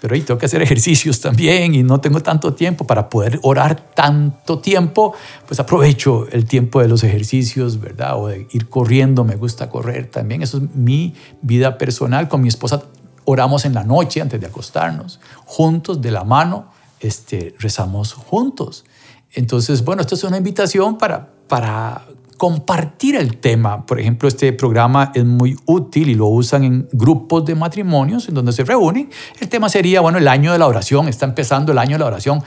pero 0.00 0.14
ahí 0.14 0.22
tengo 0.22 0.38
que 0.38 0.46
hacer 0.46 0.62
ejercicios 0.62 1.20
también 1.20 1.74
y 1.74 1.82
no 1.82 2.00
tengo 2.00 2.20
tanto 2.20 2.54
tiempo 2.54 2.86
para 2.86 3.08
poder 3.08 3.38
orar 3.42 3.92
tanto 3.94 4.58
tiempo, 4.58 5.14
pues 5.46 5.60
aprovecho 5.60 6.26
el 6.30 6.46
tiempo 6.46 6.80
de 6.80 6.88
los 6.88 7.04
ejercicios, 7.04 7.80
¿verdad? 7.80 8.18
O 8.18 8.28
de 8.28 8.46
ir 8.50 8.68
corriendo, 8.68 9.24
me 9.24 9.36
gusta 9.36 9.68
correr 9.68 10.06
también. 10.10 10.42
Eso 10.42 10.58
es 10.58 10.74
mi 10.74 11.14
vida 11.42 11.76
personal. 11.76 12.28
Con 12.28 12.40
mi 12.40 12.48
esposa 12.48 12.82
oramos 13.24 13.64
en 13.64 13.74
la 13.74 13.84
noche 13.84 14.20
antes 14.20 14.40
de 14.40 14.46
acostarnos, 14.46 15.20
juntos, 15.44 16.00
de 16.00 16.10
la 16.10 16.24
mano, 16.24 16.72
este, 17.00 17.54
rezamos 17.58 18.14
juntos. 18.14 18.84
Entonces, 19.32 19.84
bueno, 19.84 20.02
esto 20.02 20.14
es 20.14 20.24
una 20.24 20.38
invitación 20.38 20.98
para, 20.98 21.30
para 21.46 22.06
compartir 22.40 23.16
el 23.16 23.36
tema. 23.36 23.84
Por 23.84 24.00
ejemplo, 24.00 24.26
este 24.26 24.54
programa 24.54 25.12
es 25.14 25.26
muy 25.26 25.58
útil 25.66 26.08
y 26.08 26.14
lo 26.14 26.28
usan 26.28 26.64
en 26.64 26.88
grupos 26.90 27.44
de 27.44 27.54
matrimonios 27.54 28.30
en 28.30 28.34
donde 28.34 28.54
se 28.54 28.64
reúnen. 28.64 29.10
El 29.40 29.50
tema 29.50 29.68
sería, 29.68 30.00
bueno, 30.00 30.16
el 30.16 30.26
año 30.26 30.50
de 30.50 30.58
la 30.58 30.66
oración, 30.66 31.06
está 31.06 31.26
empezando 31.26 31.72
el 31.72 31.76
año 31.76 31.96
de 31.96 31.98
la 31.98 32.06
oración. 32.06 32.42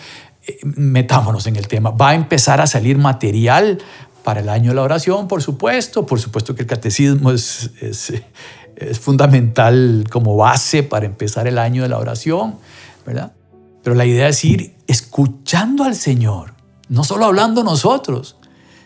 Eh, 0.47 0.57
metámonos 0.63 1.45
en 1.45 1.57
el 1.57 1.67
tema. 1.67 1.91
Va 1.91 2.09
a 2.09 2.15
empezar 2.15 2.59
a 2.59 2.65
salir 2.65 2.97
material 2.97 3.77
para 4.23 4.39
el 4.39 4.49
año 4.49 4.71
de 4.71 4.77
la 4.77 4.81
oración, 4.81 5.27
por 5.27 5.43
supuesto. 5.43 6.07
Por 6.07 6.19
supuesto 6.19 6.55
que 6.55 6.63
el 6.63 6.67
catecismo 6.67 7.29
es, 7.29 7.69
es, 7.79 8.13
es 8.75 8.99
fundamental 8.99 10.05
como 10.09 10.35
base 10.35 10.81
para 10.81 11.05
empezar 11.05 11.47
el 11.47 11.59
año 11.59 11.83
de 11.83 11.89
la 11.89 11.99
oración, 11.99 12.55
¿verdad? 13.05 13.33
Pero 13.83 13.95
la 13.95 14.07
idea 14.07 14.27
es 14.27 14.43
ir 14.43 14.75
escuchando 14.87 15.83
al 15.83 15.93
Señor, 15.93 16.55
no 16.89 17.03
solo 17.03 17.25
hablando 17.25 17.63
nosotros, 17.63 18.37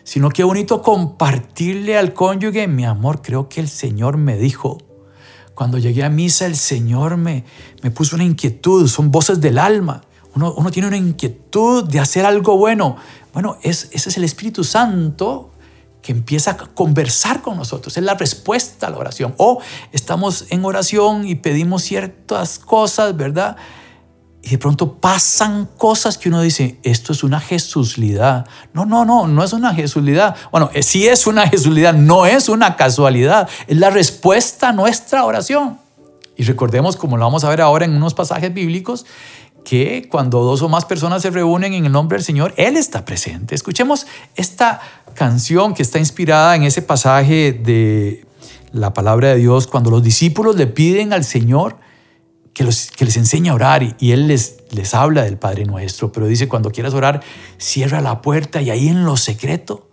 sino 0.08 0.30
qué 0.30 0.42
bonito 0.42 0.80
compartirle 0.80 1.98
al 1.98 2.14
cónyuge, 2.14 2.66
mi 2.66 2.86
amor, 2.86 3.20
creo 3.20 3.50
que 3.50 3.60
el 3.60 3.68
Señor 3.68 4.16
me 4.16 4.38
dijo, 4.38 4.78
cuando 5.52 5.76
llegué 5.76 6.02
a 6.02 6.08
misa 6.08 6.46
el 6.46 6.56
Señor 6.56 7.18
me, 7.18 7.44
me 7.82 7.90
puso 7.90 8.16
una 8.16 8.24
inquietud, 8.24 8.88
son 8.88 9.10
voces 9.10 9.38
del 9.42 9.58
alma. 9.58 10.00
Uno, 10.34 10.54
uno 10.54 10.70
tiene 10.70 10.88
una 10.88 10.96
inquietud 10.96 11.84
de 11.84 12.00
hacer 12.00 12.24
algo 12.24 12.56
bueno. 12.56 12.96
Bueno, 13.34 13.58
es, 13.62 13.90
ese 13.92 14.08
es 14.08 14.16
el 14.16 14.24
Espíritu 14.24 14.64
Santo 14.64 15.50
que 16.00 16.12
empieza 16.12 16.52
a 16.52 16.56
conversar 16.56 17.42
con 17.42 17.58
nosotros. 17.58 17.94
Es 17.98 18.02
la 18.02 18.14
respuesta 18.14 18.86
a 18.86 18.90
la 18.90 18.96
oración. 18.96 19.34
O 19.36 19.60
estamos 19.92 20.46
en 20.48 20.64
oración 20.64 21.28
y 21.28 21.34
pedimos 21.34 21.82
ciertas 21.82 22.58
cosas, 22.58 23.14
¿verdad? 23.14 23.58
Y 24.48 24.52
de 24.52 24.58
pronto 24.58 24.94
pasan 24.94 25.68
cosas 25.76 26.16
que 26.16 26.30
uno 26.30 26.40
dice, 26.40 26.78
esto 26.82 27.12
es 27.12 27.22
una 27.22 27.38
jesuslidad. 27.38 28.46
No, 28.72 28.86
no, 28.86 29.04
no, 29.04 29.28
no 29.28 29.44
es 29.44 29.52
una 29.52 29.74
jesuslidad. 29.74 30.36
Bueno, 30.50 30.70
eh, 30.72 30.82
sí 30.82 31.06
es 31.06 31.26
una 31.26 31.46
jesuslidad, 31.46 31.92
no 31.92 32.24
es 32.24 32.48
una 32.48 32.74
casualidad. 32.74 33.46
Es 33.66 33.76
la 33.76 33.90
respuesta 33.90 34.70
a 34.70 34.72
nuestra 34.72 35.26
oración. 35.26 35.78
Y 36.34 36.44
recordemos, 36.44 36.96
como 36.96 37.18
lo 37.18 37.26
vamos 37.26 37.44
a 37.44 37.50
ver 37.50 37.60
ahora 37.60 37.84
en 37.84 37.94
unos 37.94 38.14
pasajes 38.14 38.54
bíblicos, 38.54 39.04
que 39.66 40.08
cuando 40.10 40.42
dos 40.42 40.62
o 40.62 40.70
más 40.70 40.86
personas 40.86 41.20
se 41.20 41.28
reúnen 41.28 41.74
en 41.74 41.84
el 41.84 41.92
nombre 41.92 42.16
del 42.16 42.24
Señor, 42.24 42.54
Él 42.56 42.78
está 42.78 43.04
presente. 43.04 43.54
Escuchemos 43.54 44.06
esta 44.34 44.80
canción 45.12 45.74
que 45.74 45.82
está 45.82 45.98
inspirada 45.98 46.56
en 46.56 46.62
ese 46.62 46.80
pasaje 46.80 47.52
de 47.52 48.24
la 48.72 48.94
palabra 48.94 49.28
de 49.28 49.36
Dios, 49.36 49.66
cuando 49.66 49.90
los 49.90 50.02
discípulos 50.02 50.56
le 50.56 50.68
piden 50.68 51.12
al 51.12 51.24
Señor 51.24 51.76
que, 52.58 53.04
les 53.04 53.16
enseñe 53.16 53.50
a 53.50 53.54
orar 53.54 53.82
y, 53.98 54.12
Él 54.12 54.26
les, 54.26 54.56
les 54.72 54.92
habla 54.92 55.22
del 55.22 55.38
Padre 55.38 55.64
Nuestro, 55.64 56.10
pero 56.10 56.26
dice, 56.26 56.48
cuando 56.48 56.72
quieras 56.72 56.92
orar, 56.92 57.22
cierra 57.56 58.00
la 58.00 58.20
puerta 58.20 58.60
y 58.60 58.70
ahí 58.70 58.88
en 58.88 59.04
lo 59.04 59.16
secreto, 59.16 59.88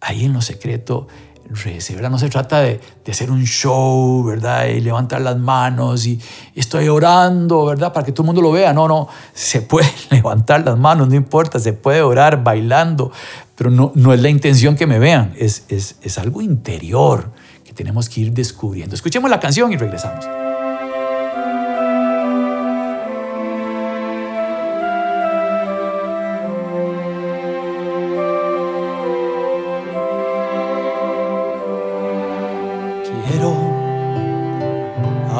ahí 0.00 0.24
en 0.24 0.32
lo 0.32 0.40
secreto, 0.40 1.08
rece, 1.50 1.94
¿verdad? 1.94 2.10
No 2.10 2.18
se 2.18 2.28
trata 2.28 2.60
de, 2.60 2.80
de, 3.04 3.12
hacer 3.12 3.32
un 3.32 3.44
show, 3.44 4.22
¿verdad? 4.22 4.66
Y 4.66 4.80
levantar 4.80 5.22
las 5.22 5.36
manos 5.36 6.06
y, 6.06 6.20
estoy 6.54 6.88
orando, 6.88 7.66
¿verdad? 7.66 7.92
Para 7.92 8.06
que 8.06 8.12
todo 8.12 8.22
el 8.22 8.26
mundo 8.26 8.42
lo 8.42 8.52
vea. 8.52 8.72
No, 8.72 8.86
no, 8.86 9.08
se 9.32 9.62
puede 9.62 9.90
levantar 10.10 10.64
las 10.64 10.78
manos, 10.78 11.08
no 11.08 11.16
importa, 11.16 11.58
se 11.58 11.72
puede 11.72 12.02
orar 12.02 12.44
bailando, 12.44 13.10
pero 13.56 13.70
no, 13.70 13.90
no 13.96 14.12
es 14.14 14.22
la 14.22 14.28
intención 14.28 14.76
que 14.76 14.86
me 14.86 15.00
vean, 15.00 15.34
es, 15.36 15.64
es, 15.68 15.96
es 16.00 16.16
algo 16.18 16.42
interior 16.42 17.32
que 17.64 17.72
tenemos 17.72 18.08
que 18.08 18.20
ir 18.20 18.32
descubriendo. 18.32 18.94
Escuchemos 18.94 19.28
la 19.28 19.40
canción 19.40 19.72
y 19.72 19.76
regresamos. 19.76 20.43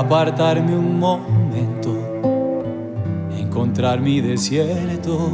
Apartarme 0.04 0.76
un 0.76 0.98
momento, 0.98 1.96
encontrar 3.38 4.00
mi 4.00 4.20
desierto 4.20 5.30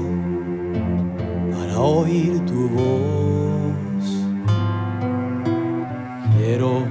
para 1.52 1.80
oír 1.80 2.46
tu 2.46 2.68
voz. 2.68 4.06
Quiero 6.36 6.84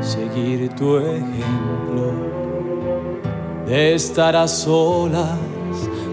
seguir 0.00 0.70
tu 0.70 0.96
ejemplo 0.96 2.12
de 3.66 3.94
estar 3.94 4.34
a 4.34 4.48
solas 4.48 5.38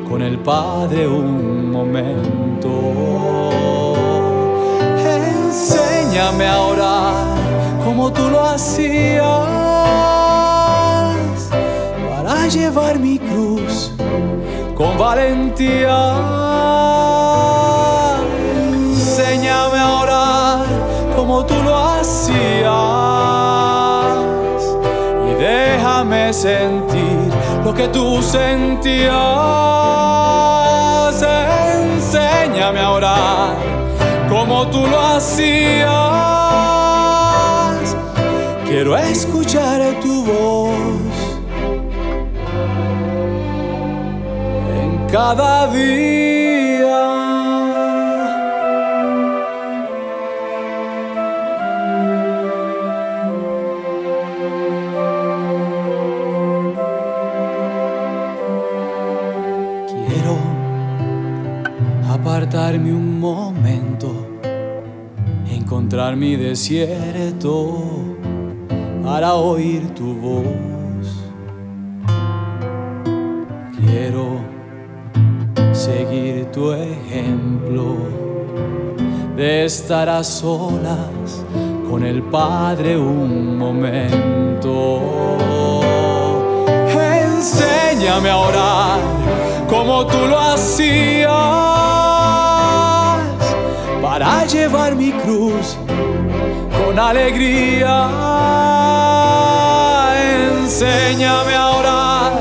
con 0.10 0.22
el 0.22 0.38
Padre 0.40 1.08
un 1.08 1.72
momento. 1.72 2.70
Enséñame 4.98 6.46
a 6.46 6.62
orar 6.62 7.38
como 7.86 8.12
tú 8.12 8.30
lo 8.30 8.42
hacías 8.42 9.65
llevar 12.50 13.00
mi 13.00 13.18
cruz 13.18 13.92
con 14.76 14.98
valentía. 14.98 16.16
Enséñame 18.56 19.80
a 19.80 20.00
orar 20.02 20.66
como 21.16 21.46
tú 21.46 21.56
lo 21.64 21.76
hacías 21.76 22.36
y 25.30 25.34
déjame 25.42 26.34
sentir 26.34 27.32
lo 27.64 27.74
que 27.74 27.88
tú 27.88 28.22
sentías. 28.22 29.16
Enséñame 31.74 32.80
a 32.80 32.92
orar 32.92 33.56
como 34.30 34.68
tú 34.68 34.86
lo 34.86 35.00
hacías. 35.00 35.86
Quiero 38.68 38.98
escuchar 38.98 39.82
tu 40.02 40.26
voz 40.26 40.35
cada 45.16 45.68
día. 45.68 47.06
Quiero 60.06 60.36
apartarme 62.10 62.92
un 62.92 63.18
momento, 63.22 64.12
encontrar 65.50 66.18
mi 66.18 66.36
desierto 66.36 67.80
para 69.02 69.36
oír 69.36 69.82
tu 69.96 70.14
voz. 70.14 70.55
Tu 76.56 76.72
ejemplo 76.72 77.98
de 79.36 79.66
estar 79.66 80.08
a 80.08 80.24
solas 80.24 81.44
con 81.90 82.06
el 82.06 82.24
Padre 82.24 82.98
un 82.98 83.58
momento. 83.58 85.02
Enséñame 86.98 88.30
a 88.30 88.38
orar 88.38 89.00
como 89.70 90.06
tú 90.08 90.18
lo 90.30 90.40
hacías 90.40 91.30
para 94.02 94.46
llevar 94.46 94.96
mi 94.96 95.12
cruz 95.12 95.76
con 96.86 96.98
alegría. 96.98 98.08
Enséñame 100.54 101.54
a 101.54 101.70
orar 101.72 102.32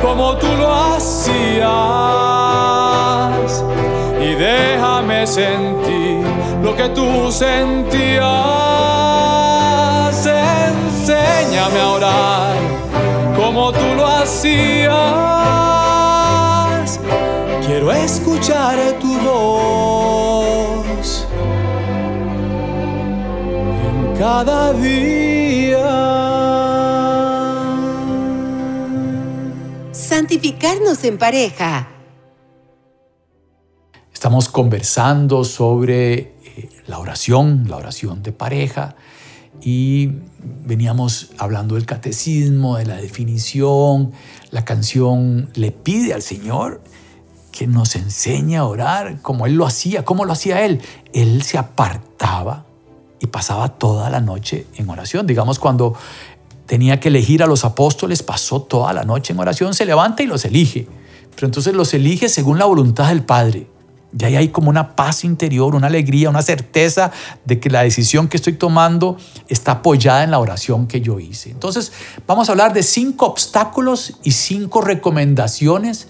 como 0.00 0.36
tú 0.36 0.46
lo 0.46 0.72
hacías 0.72 2.47
sentir 5.28 6.24
lo 6.62 6.74
que 6.74 6.88
tú 6.90 7.30
sentías. 7.30 8.26
Enséñame 10.26 11.80
a 11.80 11.88
orar 11.90 12.56
como 13.36 13.70
tú 13.72 13.94
lo 13.96 14.06
hacías. 14.06 14.94
Quiero 17.66 17.92
escuchar 17.92 18.78
tu 19.00 19.18
voz 19.20 21.26
en 23.88 24.16
cada 24.18 24.72
día. 24.72 25.88
Santificarnos 29.92 31.04
en 31.04 31.18
pareja 31.18 31.97
Estamos 34.28 34.50
conversando 34.50 35.42
sobre 35.42 36.18
eh, 36.18 36.68
la 36.86 36.98
oración, 36.98 37.64
la 37.66 37.78
oración 37.78 38.22
de 38.22 38.30
pareja, 38.30 38.94
y 39.62 40.10
veníamos 40.66 41.30
hablando 41.38 41.76
del 41.76 41.86
catecismo, 41.86 42.76
de 42.76 42.84
la 42.84 42.96
definición. 42.96 44.12
La 44.50 44.66
canción 44.66 45.48
le 45.54 45.72
pide 45.72 46.12
al 46.12 46.20
Señor 46.20 46.82
que 47.52 47.66
nos 47.66 47.96
enseñe 47.96 48.56
a 48.56 48.66
orar 48.66 49.22
como 49.22 49.46
Él 49.46 49.54
lo 49.54 49.64
hacía. 49.64 50.04
¿Cómo 50.04 50.26
lo 50.26 50.34
hacía 50.34 50.62
Él? 50.62 50.82
Él 51.14 51.42
se 51.42 51.56
apartaba 51.56 52.66
y 53.20 53.28
pasaba 53.28 53.78
toda 53.78 54.10
la 54.10 54.20
noche 54.20 54.66
en 54.76 54.90
oración. 54.90 55.26
Digamos, 55.26 55.58
cuando 55.58 55.94
tenía 56.66 57.00
que 57.00 57.08
elegir 57.08 57.42
a 57.42 57.46
los 57.46 57.64
apóstoles, 57.64 58.22
pasó 58.22 58.60
toda 58.60 58.92
la 58.92 59.04
noche 59.04 59.32
en 59.32 59.38
oración, 59.38 59.72
se 59.72 59.86
levanta 59.86 60.22
y 60.22 60.26
los 60.26 60.44
elige. 60.44 60.86
Pero 61.34 61.46
entonces 61.46 61.72
los 61.72 61.94
elige 61.94 62.28
según 62.28 62.58
la 62.58 62.66
voluntad 62.66 63.08
del 63.08 63.22
Padre. 63.22 63.68
Y 64.16 64.24
ahí 64.24 64.36
hay 64.36 64.48
como 64.48 64.70
una 64.70 64.96
paz 64.96 65.24
interior, 65.24 65.74
una 65.74 65.88
alegría, 65.88 66.30
una 66.30 66.42
certeza 66.42 67.10
de 67.44 67.60
que 67.60 67.68
la 67.68 67.82
decisión 67.82 68.28
que 68.28 68.38
estoy 68.38 68.54
tomando 68.54 69.18
está 69.48 69.72
apoyada 69.72 70.24
en 70.24 70.30
la 70.30 70.38
oración 70.38 70.86
que 70.86 71.00
yo 71.00 71.20
hice. 71.20 71.50
Entonces, 71.50 71.92
vamos 72.26 72.48
a 72.48 72.52
hablar 72.52 72.72
de 72.72 72.82
cinco 72.82 73.26
obstáculos 73.26 74.18
y 74.22 74.32
cinco 74.32 74.80
recomendaciones 74.80 76.08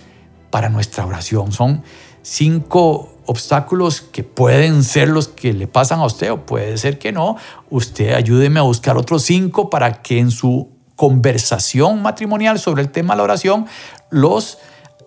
para 0.50 0.68
nuestra 0.68 1.04
oración. 1.06 1.50
Son 1.50 1.82
cinco 2.22 3.16
obstáculos 3.26 4.00
que 4.00 4.22
pueden 4.22 4.84
ser 4.84 5.08
los 5.08 5.28
que 5.28 5.52
le 5.52 5.66
pasan 5.66 6.00
a 6.00 6.06
usted 6.06 6.30
o 6.30 6.46
puede 6.46 6.78
ser 6.78 6.98
que 6.98 7.12
no. 7.12 7.36
Usted 7.68 8.14
ayúdeme 8.14 8.60
a 8.60 8.62
buscar 8.62 8.96
otros 8.96 9.24
cinco 9.24 9.70
para 9.70 10.02
que 10.02 10.18
en 10.18 10.30
su 10.30 10.70
conversación 10.96 12.00
matrimonial 12.00 12.58
sobre 12.58 12.82
el 12.82 12.90
tema 12.90 13.14
de 13.14 13.18
la 13.18 13.24
oración 13.24 13.66
los 14.10 14.58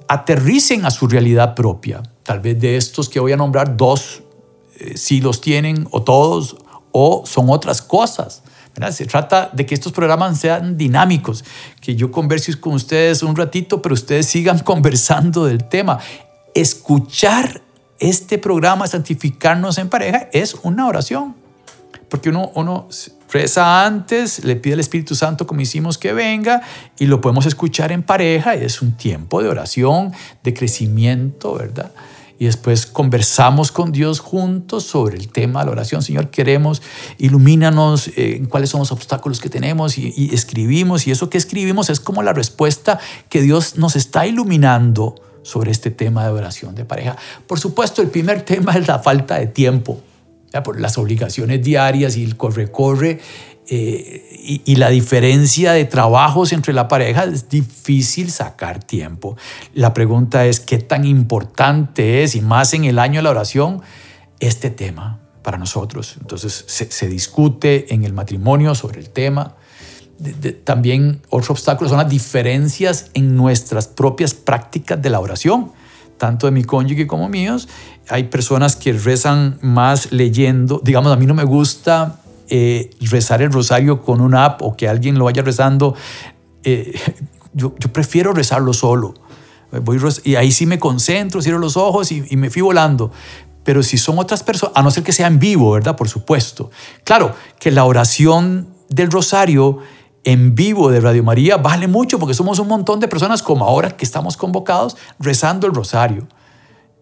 aterricen 0.08 0.86
a 0.86 0.92
su 0.92 1.08
realidad 1.08 1.56
propia. 1.56 2.04
Tal 2.24 2.40
vez 2.40 2.60
de 2.60 2.78
estos 2.78 3.10
que 3.10 3.20
voy 3.20 3.32
a 3.32 3.38
nombrar, 3.38 3.76
dos 3.76 4.24
eh, 4.78 4.98
sí 4.98 5.22
los 5.22 5.42
tienen 5.42 5.88
o 5.92 6.04
todos 6.04 6.56
o 6.92 7.24
son 7.26 7.50
otras 7.50 7.82
cosas. 7.82 8.44
Se 8.92 9.06
trata 9.06 9.50
de 9.54 9.66
que 9.66 9.76
estos 9.76 9.92
programas 9.92 10.40
sean 10.40 10.78
dinámicos, 10.78 11.44
que 11.82 11.96
yo 11.96 12.10
converse 12.10 12.60
con 12.60 12.74
ustedes 12.74 13.22
un 13.22 13.36
ratito, 13.36 13.82
pero 13.82 13.94
ustedes 13.94 14.28
sigan 14.28 14.60
conversando 14.64 15.46
del 15.46 15.68
tema. 15.68 16.00
Escuchar 16.56 17.62
este 18.00 18.38
programa, 18.38 18.88
Santificarnos 18.88 19.78
en 19.78 19.90
Pareja, 19.90 20.30
es 20.34 20.56
una 20.64 20.88
oración, 20.88 21.36
porque 22.10 22.30
uno, 22.30 22.52
uno 22.56 22.88
reza 23.32 23.86
antes, 23.86 24.44
le 24.44 24.56
pide 24.56 24.74
al 24.74 24.80
Espíritu 24.80 25.16
Santo 25.16 25.48
como 25.48 25.62
hicimos 25.62 25.98
que 25.98 26.14
venga 26.14 26.62
y 26.98 27.06
lo 27.06 27.22
podemos 27.22 27.46
escuchar 27.46 27.92
en 27.92 28.04
pareja, 28.04 28.56
es 28.56 28.82
un 28.82 28.98
tiempo 28.98 29.42
de 29.42 29.50
oración, 29.50 30.12
de 30.44 30.54
crecimiento, 30.54 31.56
¿verdad? 31.56 31.92
Y 32.42 32.46
después 32.46 32.88
conversamos 32.88 33.72
con 33.72 33.92
Dios 33.92 34.20
juntos 34.20 34.84
sobre 34.84 35.16
el 35.16 35.32
tema 35.32 35.60
de 35.60 35.68
la 35.68 35.74
oración. 35.74 36.02
Señor, 36.02 36.32
queremos, 36.32 36.82
ilumínanos 37.20 38.08
eh, 38.08 38.38
en 38.38 38.48
cuáles 38.48 38.72
son 38.72 38.80
los 38.80 38.92
obstáculos 38.92 39.40
que 39.40 39.48
tenemos 39.48 40.00
y, 40.00 40.32
escribimos. 40.34 41.06
Y 41.06 41.12
eso 41.12 41.30
que 41.30 41.38
escribimos 41.38 41.92
es 41.92 42.00
como 42.00 42.24
la 42.24 42.34
respuesta 42.34 43.00
que 43.30 43.44
Dios 43.44 43.78
nos 43.78 43.96
está 43.96 44.26
iluminando 44.26 45.22
sobre 45.44 45.70
este 45.70 45.92
tema 45.92 46.26
de 46.26 46.32
oración 46.32 46.74
de 46.74 46.84
pareja. 46.84 47.16
Por 47.46 47.60
supuesto, 47.60 48.02
el 48.02 48.08
primer 48.08 48.42
tema 48.46 48.74
es 48.74 48.88
la 48.88 48.98
falta 48.98 49.38
de 49.38 49.46
tiempo, 49.46 50.02
¿ya? 50.52 50.64
por 50.64 50.82
las 50.82 50.98
obligaciones 50.98 51.62
diarias 51.62 52.18
y 52.18 52.24
el 52.24 52.38
corre-corre 52.38 53.20
eh, 53.74 54.62
y, 54.66 54.76
la 54.76 54.90
diferencia 54.90 55.72
de 55.72 55.86
trabajos 55.86 56.52
entre 56.52 56.74
la 56.74 56.90
pareja 56.90 57.24
es 57.24 57.48
difícil 57.48 58.30
sacar 58.30 58.84
tiempo. 58.84 59.38
La 59.74 59.94
pregunta 59.94 60.46
es 60.46 60.60
qué 60.60 60.78
tan 60.78 61.06
importante 61.06 62.22
es, 62.22 62.36
y 62.36 62.42
más 62.42 62.74
en 62.74 62.84
el 62.84 63.00
año 63.00 63.20
de 63.20 63.24
la 63.24 63.30
oración, 63.30 63.82
este 64.42 64.72
tema 64.72 65.22
para 65.42 65.58
nosotros. 65.58 66.18
Entonces 66.20 66.66
se, 66.68 67.08
discute 67.08 67.94
en 67.94 68.04
el 68.04 68.12
matrimonio 68.12 68.76
sobre 68.76 69.00
el 69.00 69.10
tema. 69.10 69.56
también 70.66 71.22
otro 71.30 71.54
obstáculo 71.54 71.90
son 71.90 72.00
las 72.00 72.10
diferencias 72.10 73.10
en 73.14 73.38
nuestras 73.38 73.88
propias 73.88 74.34
prácticas 74.34 75.02
de 75.02 75.10
la 75.12 75.22
oración, 75.22 75.72
tanto 76.18 76.46
de 76.46 76.52
mi 76.52 76.66
cónyuge 76.66 77.08
como 77.08 77.30
míos. 77.30 77.70
Hay 78.10 78.26
personas 78.26 78.76
que 78.76 78.92
rezan 78.92 79.60
más 79.62 80.12
leyendo. 80.12 80.82
Digamos, 80.84 81.14
a 81.14 81.16
mí 81.16 81.26
no 81.26 81.36
me 81.36 81.46
gusta 81.46 82.21
eh, 82.54 82.90
rezar 83.00 83.42
el 83.42 83.50
rosario 83.50 84.02
con 84.02 84.20
una 84.20 84.44
app 84.44 84.62
o 84.62 84.76
que 84.76 84.90
alguien 84.90 85.18
lo 85.18 85.24
vaya 85.24 85.42
rezando, 85.42 85.96
eh, 86.66 87.00
yo, 87.54 87.74
prefiero 87.74 88.34
rezarlo 88.34 88.74
solo. 88.74 89.14
Voy, 89.84 90.02
y 90.26 90.36
ahí 90.36 90.52
sí 90.52 90.66
me 90.66 90.78
concentro, 90.78 91.42
cierro 91.42 91.60
los 91.60 91.78
ojos 91.78 92.12
y, 92.12 92.36
me 92.36 92.50
fui 92.50 92.62
volando. 92.62 93.10
Pero 93.64 93.84
si 93.84 93.98
son 93.98 94.20
otras 94.20 94.44
personas, 94.44 94.76
a 94.76 94.82
no 94.82 94.92
ser 94.92 95.02
que 95.04 95.14
sea 95.14 95.28
en 95.28 95.40
vivo, 95.40 95.72
¿verdad? 95.72 95.96
Por 95.96 96.10
supuesto. 96.10 96.72
Claro, 97.06 97.34
que 97.58 97.72
la 97.72 97.86
oración 97.86 98.68
del 98.90 99.10
rosario 99.10 99.78
en 100.26 100.54
vivo 100.54 100.92
de 100.92 101.00
Radio 101.00 101.24
María 101.24 101.56
vale 101.56 101.88
mucho 101.88 102.20
porque 102.20 102.34
somos 102.34 102.60
un 102.60 102.68
montón 102.68 103.00
de 103.00 103.08
personas 103.08 103.42
como 103.42 103.64
ahora 103.64 103.96
que 103.96 104.04
estamos 104.04 104.36
convocados 104.36 104.98
rezando 105.20 105.68
el 105.68 105.74
rosario. 105.74 106.28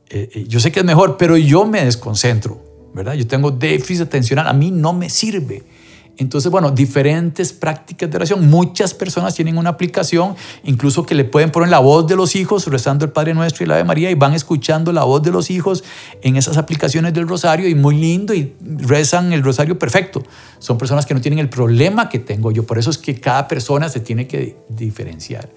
Eh, 0.10 0.46
yo 0.48 0.60
sé 0.60 0.72
que 0.72 0.82
es 0.82 0.86
mejor, 0.86 1.18
pero 1.18 1.38
yo 1.38 1.66
me 1.66 1.84
desconcentro. 1.84 2.69
¿Verdad? 2.94 3.14
Yo 3.14 3.28
tengo 3.28 3.52
déficit 3.52 4.08
atencional, 4.08 4.48
a 4.48 4.54
mí 4.54 4.72
no 4.72 4.94
me 4.94 5.10
sirve. 5.10 5.64
Entonces, 6.20 6.52
bueno, 6.52 6.72
diferentes 6.72 7.54
prácticas 7.54 8.12
de 8.12 8.18
oración. 8.18 8.50
Muchas 8.50 8.94
personas 8.94 9.36
tienen 9.36 9.58
una 9.58 9.70
aplicación, 9.70 10.36
incluso 10.66 11.06
que 11.06 11.16
le 11.16 11.24
pueden 11.24 11.50
poner 11.50 11.70
la 11.70 11.80
voz 11.80 12.08
de 12.08 12.18
los 12.18 12.36
hijos 12.36 12.68
rezando 12.68 13.06
el 13.06 13.12
Padre 13.12 13.34
Nuestro 13.34 13.64
y 13.64 13.68
la 13.68 13.76
Ave 13.76 13.86
María 13.86 14.12
y 14.12 14.16
van 14.16 14.34
escuchando 14.34 14.92
la 14.92 15.06
voz 15.06 15.24
de 15.24 15.32
los 15.32 15.50
hijos 15.50 15.86
en 16.22 16.36
esas 16.36 16.58
aplicaciones 16.58 17.14
del 17.14 17.26
rosario 17.26 17.70
y 17.70 17.74
muy 17.76 17.96
lindo 17.96 18.34
y 18.34 18.54
rezan 18.60 19.32
el 19.32 19.42
rosario 19.42 19.80
perfecto. 19.80 20.22
Son 20.60 20.78
personas 20.78 21.06
que 21.06 21.14
no 21.14 21.22
tienen 21.22 21.40
el 21.40 21.48
problema 21.48 22.10
que 22.10 22.20
tengo 22.20 22.52
yo. 22.52 22.66
Por 22.66 22.78
eso 22.78 22.90
es 22.90 22.98
que 22.98 23.18
cada 23.18 23.48
persona 23.48 23.88
se 23.88 24.02
tiene 24.02 24.28
que 24.28 24.58
diferenciar. 24.68 25.50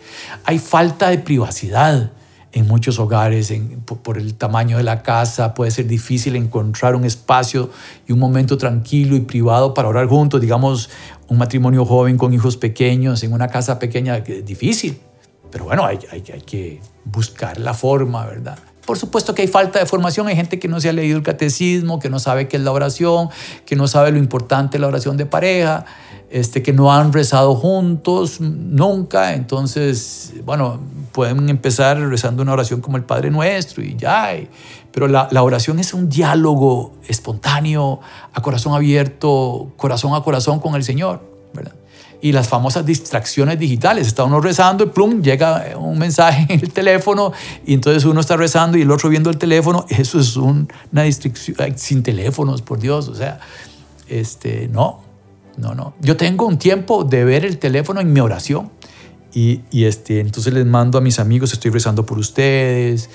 Hay 0.45 0.61
falta 0.61 1.11
de 1.11 1.19
privacidad 1.19 2.13
en 2.53 2.69
muchos 2.69 2.99
hogares, 2.99 3.53
por, 4.03 4.19
el 4.19 4.35
tamaño 4.35 4.77
de 4.77 4.83
la 4.83 5.03
casa, 5.03 5.55
puede 5.55 5.71
ser 5.71 5.87
difícil 5.87 6.37
encontrar 6.37 6.95
un 6.95 7.05
espacio 7.05 7.71
y 8.07 8.13
un 8.13 8.19
momento 8.19 8.59
tranquilo 8.59 9.17
y 9.17 9.21
privado 9.21 9.75
para 9.75 9.89
orar 9.89 10.07
juntos. 10.07 10.41
Digamos, 10.41 10.91
un 11.29 11.39
matrimonio 11.39 11.85
joven 11.85 12.19
con 12.19 12.35
hijos 12.35 12.57
pequeños 12.57 13.23
en 13.23 13.33
una 13.33 13.49
casa 13.49 13.79
pequeña, 13.79 14.19
es 14.19 14.45
difícil. 14.45 14.99
Pero 15.51 15.65
bueno, 15.65 15.85
hay, 15.85 15.99
hay, 16.11 16.23
hay 16.33 16.41
que 16.43 16.81
buscar 17.05 17.59
la 17.59 17.75
forma, 17.75 18.27
¿verdad? 18.27 18.59
Por 18.85 18.99
supuesto 18.99 19.35
que 19.35 19.43
hay 19.43 19.49
falta 19.49 19.79
de 19.79 19.87
formación, 19.87 20.27
hay 20.27 20.35
gente 20.35 20.59
que 20.59 20.67
no 20.67 20.81
se 20.81 20.89
ha 20.89 20.93
leído 20.93 21.17
el 21.17 21.23
catecismo, 21.23 22.01
que 22.01 22.11
no 22.11 22.19
sabe 22.19 22.49
qué 22.49 22.57
es 22.57 22.63
la 22.63 22.73
oración, 22.73 23.29
que 23.65 23.77
no 23.77 23.87
sabe 23.87 24.11
lo 24.11 24.19
importante 24.19 24.77
de 24.77 24.81
la 24.81 24.89
oración 24.89 25.17
de 25.17 25.25
pareja, 25.25 25.85
este, 26.33 26.63
que 26.63 26.73
no 26.73 26.91
han 26.91 27.13
rezado 27.13 27.55
juntos 27.55 28.41
nunca, 28.41 29.35
entonces, 29.35 30.33
bueno, 30.47 30.81
pueden 31.13 31.51
empezar 31.51 31.99
rezando 31.99 32.43
una 32.43 32.55
oración 32.55 32.81
como 32.81 32.97
el 32.97 33.05
Padre 33.05 33.31
Nuestro 33.31 33.85
y 33.85 33.97
ya, 33.97 34.31
pero 34.93 35.09
la, 35.09 35.29
la 35.31 35.43
oración 35.43 35.79
es 35.79 35.93
un 35.93 36.09
diálogo 36.09 36.95
espontáneo, 37.07 38.01
a 38.33 38.41
corazón 38.41 38.75
abierto, 38.75 39.73
corazón 39.77 40.15
a 40.15 40.23
corazón 40.23 40.59
con 40.59 40.75
el 40.75 40.85
Señor, 40.85 41.21
¿verdad? 41.53 41.75
y 42.23 42.33
las 42.33 42.49
famosas 42.49 42.87
distracciones 42.87 43.59
digitales. 43.59 44.07
Está 44.07 44.25
uno 44.25 44.41
rezando 44.41 44.85
y 44.85 44.87
plum, 44.87 45.21
llega 45.21 45.77
un 45.77 45.99
mensaje 45.99 46.47
en 46.49 46.61
el 46.61 46.73
teléfono 46.73 47.33
y 47.67 47.75
entonces 47.75 48.05
uno 48.07 48.21
está 48.21 48.37
rezando 48.37 48.79
y 48.79 48.83
el 48.83 48.91
otro 48.91 49.11
viendo 49.11 49.29
el 49.29 49.37
teléfono. 49.37 49.85
Eso 49.91 50.21
es 50.21 50.37
una 50.37 51.03
distracción 51.03 51.77
sin 51.77 52.03
teléfonos, 52.03 52.63
por 52.63 52.79
Dios. 52.79 53.09
O 53.09 53.15
sea, 53.15 53.41
este, 54.09 54.69
no, 54.69 55.01
no, 55.57 55.75
no. 55.75 55.95
Yo 56.01 56.17
tengo 56.17 56.47
un 56.47 56.59
tiempo 56.59 57.05
de 57.05 57.25
ver 57.25 57.45
el 57.45 57.59
teléfono 57.59 58.01
en 58.01 58.13
mi 58.13 58.21
oración 58.21 58.71
y, 59.35 59.63
este, 59.73 60.21
entonces 60.21 60.53
les 60.53 60.67
mando 60.67 60.99
a 60.99 61.01
mis 61.01 61.19
amigos, 61.19 61.53
estoy 61.53 61.71
rezando 61.71 62.05
por 62.05 62.19
ustedes 62.19 63.11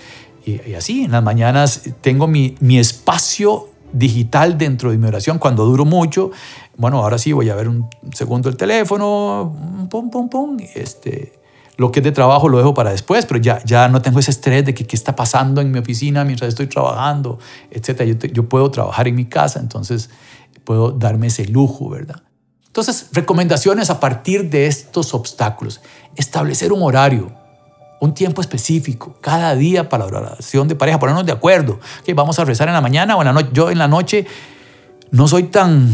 y, 0.45 0.73
así. 0.73 1.03
En 1.03 1.11
las 1.11 1.23
mañanas 1.23 1.83
tengo 2.01 2.27
mi, 2.27 2.55
espacio 2.77 3.69
digital 3.93 4.57
dentro 4.57 4.91
de 4.91 4.97
mi 4.97 5.07
oración 5.07 5.39
cuando 5.39 5.63
duro 5.63 5.85
mucho 5.85 6.31
bueno, 6.77 6.99
ahora 6.99 7.17
sí 7.17 7.33
voy 7.33 7.49
a 7.49 7.55
ver 7.55 7.67
un 7.67 7.89
segundo 8.13 8.49
el 8.49 8.55
teléfono, 8.55 9.87
pum, 9.89 10.11
pum, 10.11 10.29
pum, 10.29 10.57
este, 10.75 11.39
lo 11.75 11.91
que 11.91 11.99
es 11.99 12.03
de 12.03 12.11
trabajo 12.11 12.49
lo 12.49 12.59
dejo 12.59 12.75
para 12.75 12.91
después, 12.91 13.25
pero 13.25 13.39
ya, 13.39 13.63
ya 13.65 13.87
no 13.87 14.01
tengo 14.01 14.19
ese 14.19 14.29
estrés 14.29 14.63
de 14.63 14.75
que 14.75 14.85
qué 14.85 14.95
está 14.95 15.15
pasando 15.15 15.59
en 15.59 15.71
mi 15.71 15.79
oficina 15.79 16.23
mientras 16.23 16.49
estoy 16.49 16.67
trabajando, 16.67 17.39
etc. 17.71 18.03
Yo 18.31 18.47
puedo 18.47 18.69
trabajar 18.69 19.07
en 19.07 19.15
mi 19.15 19.25
casa, 19.25 19.59
entonces 19.59 20.11
puedo 20.63 20.91
darme 20.91 21.27
ese 21.27 21.45
lujo, 21.45 21.89
¿verdad? 21.89 22.21
Entonces, 22.77 23.07
recomendaciones 23.11 23.89
a 23.89 23.99
partir 23.99 24.51
de 24.51 24.67
estos 24.67 25.15
obstáculos. 25.15 25.81
Establecer 26.15 26.71
un 26.71 26.83
horario, 26.83 27.31
un 27.99 28.13
tiempo 28.13 28.39
específico, 28.39 29.17
cada 29.19 29.55
día 29.55 29.89
para 29.89 30.05
la 30.05 30.19
oración 30.19 30.67
de 30.67 30.75
pareja, 30.75 30.99
ponernos 30.99 31.25
de 31.25 31.31
acuerdo. 31.31 31.79
que 32.05 32.13
vamos 32.13 32.37
a 32.37 32.45
rezar 32.45 32.67
en 32.67 32.75
la 32.75 32.81
mañana 32.81 33.15
o 33.15 33.21
en 33.21 33.25
la 33.25 33.33
noche. 33.33 33.49
Yo 33.51 33.71
en 33.71 33.79
la 33.79 33.87
noche 33.87 34.27
no 35.09 35.27
soy 35.27 35.45
tan 35.45 35.91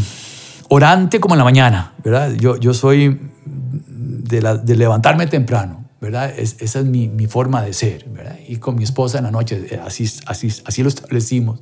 orante 0.68 1.20
como 1.20 1.34
en 1.34 1.38
la 1.38 1.44
mañana, 1.44 1.94
¿verdad? 2.04 2.32
Yo, 2.34 2.58
yo 2.58 2.74
soy 2.74 3.18
de, 3.46 4.76
levantarme 4.76 5.26
temprano. 5.26 5.83
¿Verdad? 6.04 6.34
esa 6.38 6.78
es 6.80 6.84
mi, 6.84 7.08
mi, 7.08 7.26
forma 7.26 7.62
de 7.62 7.72
ser, 7.72 8.04
¿verdad? 8.10 8.36
Y 8.46 8.58
con 8.58 8.76
mi 8.76 8.84
esposa 8.84 9.16
en 9.16 9.24
la 9.24 9.30
noche, 9.30 9.66
eh, 9.70 9.80
así, 9.82 10.04
así, 10.26 10.48
así 10.66 10.82
lo 10.82 10.88
establecimos. 10.90 11.60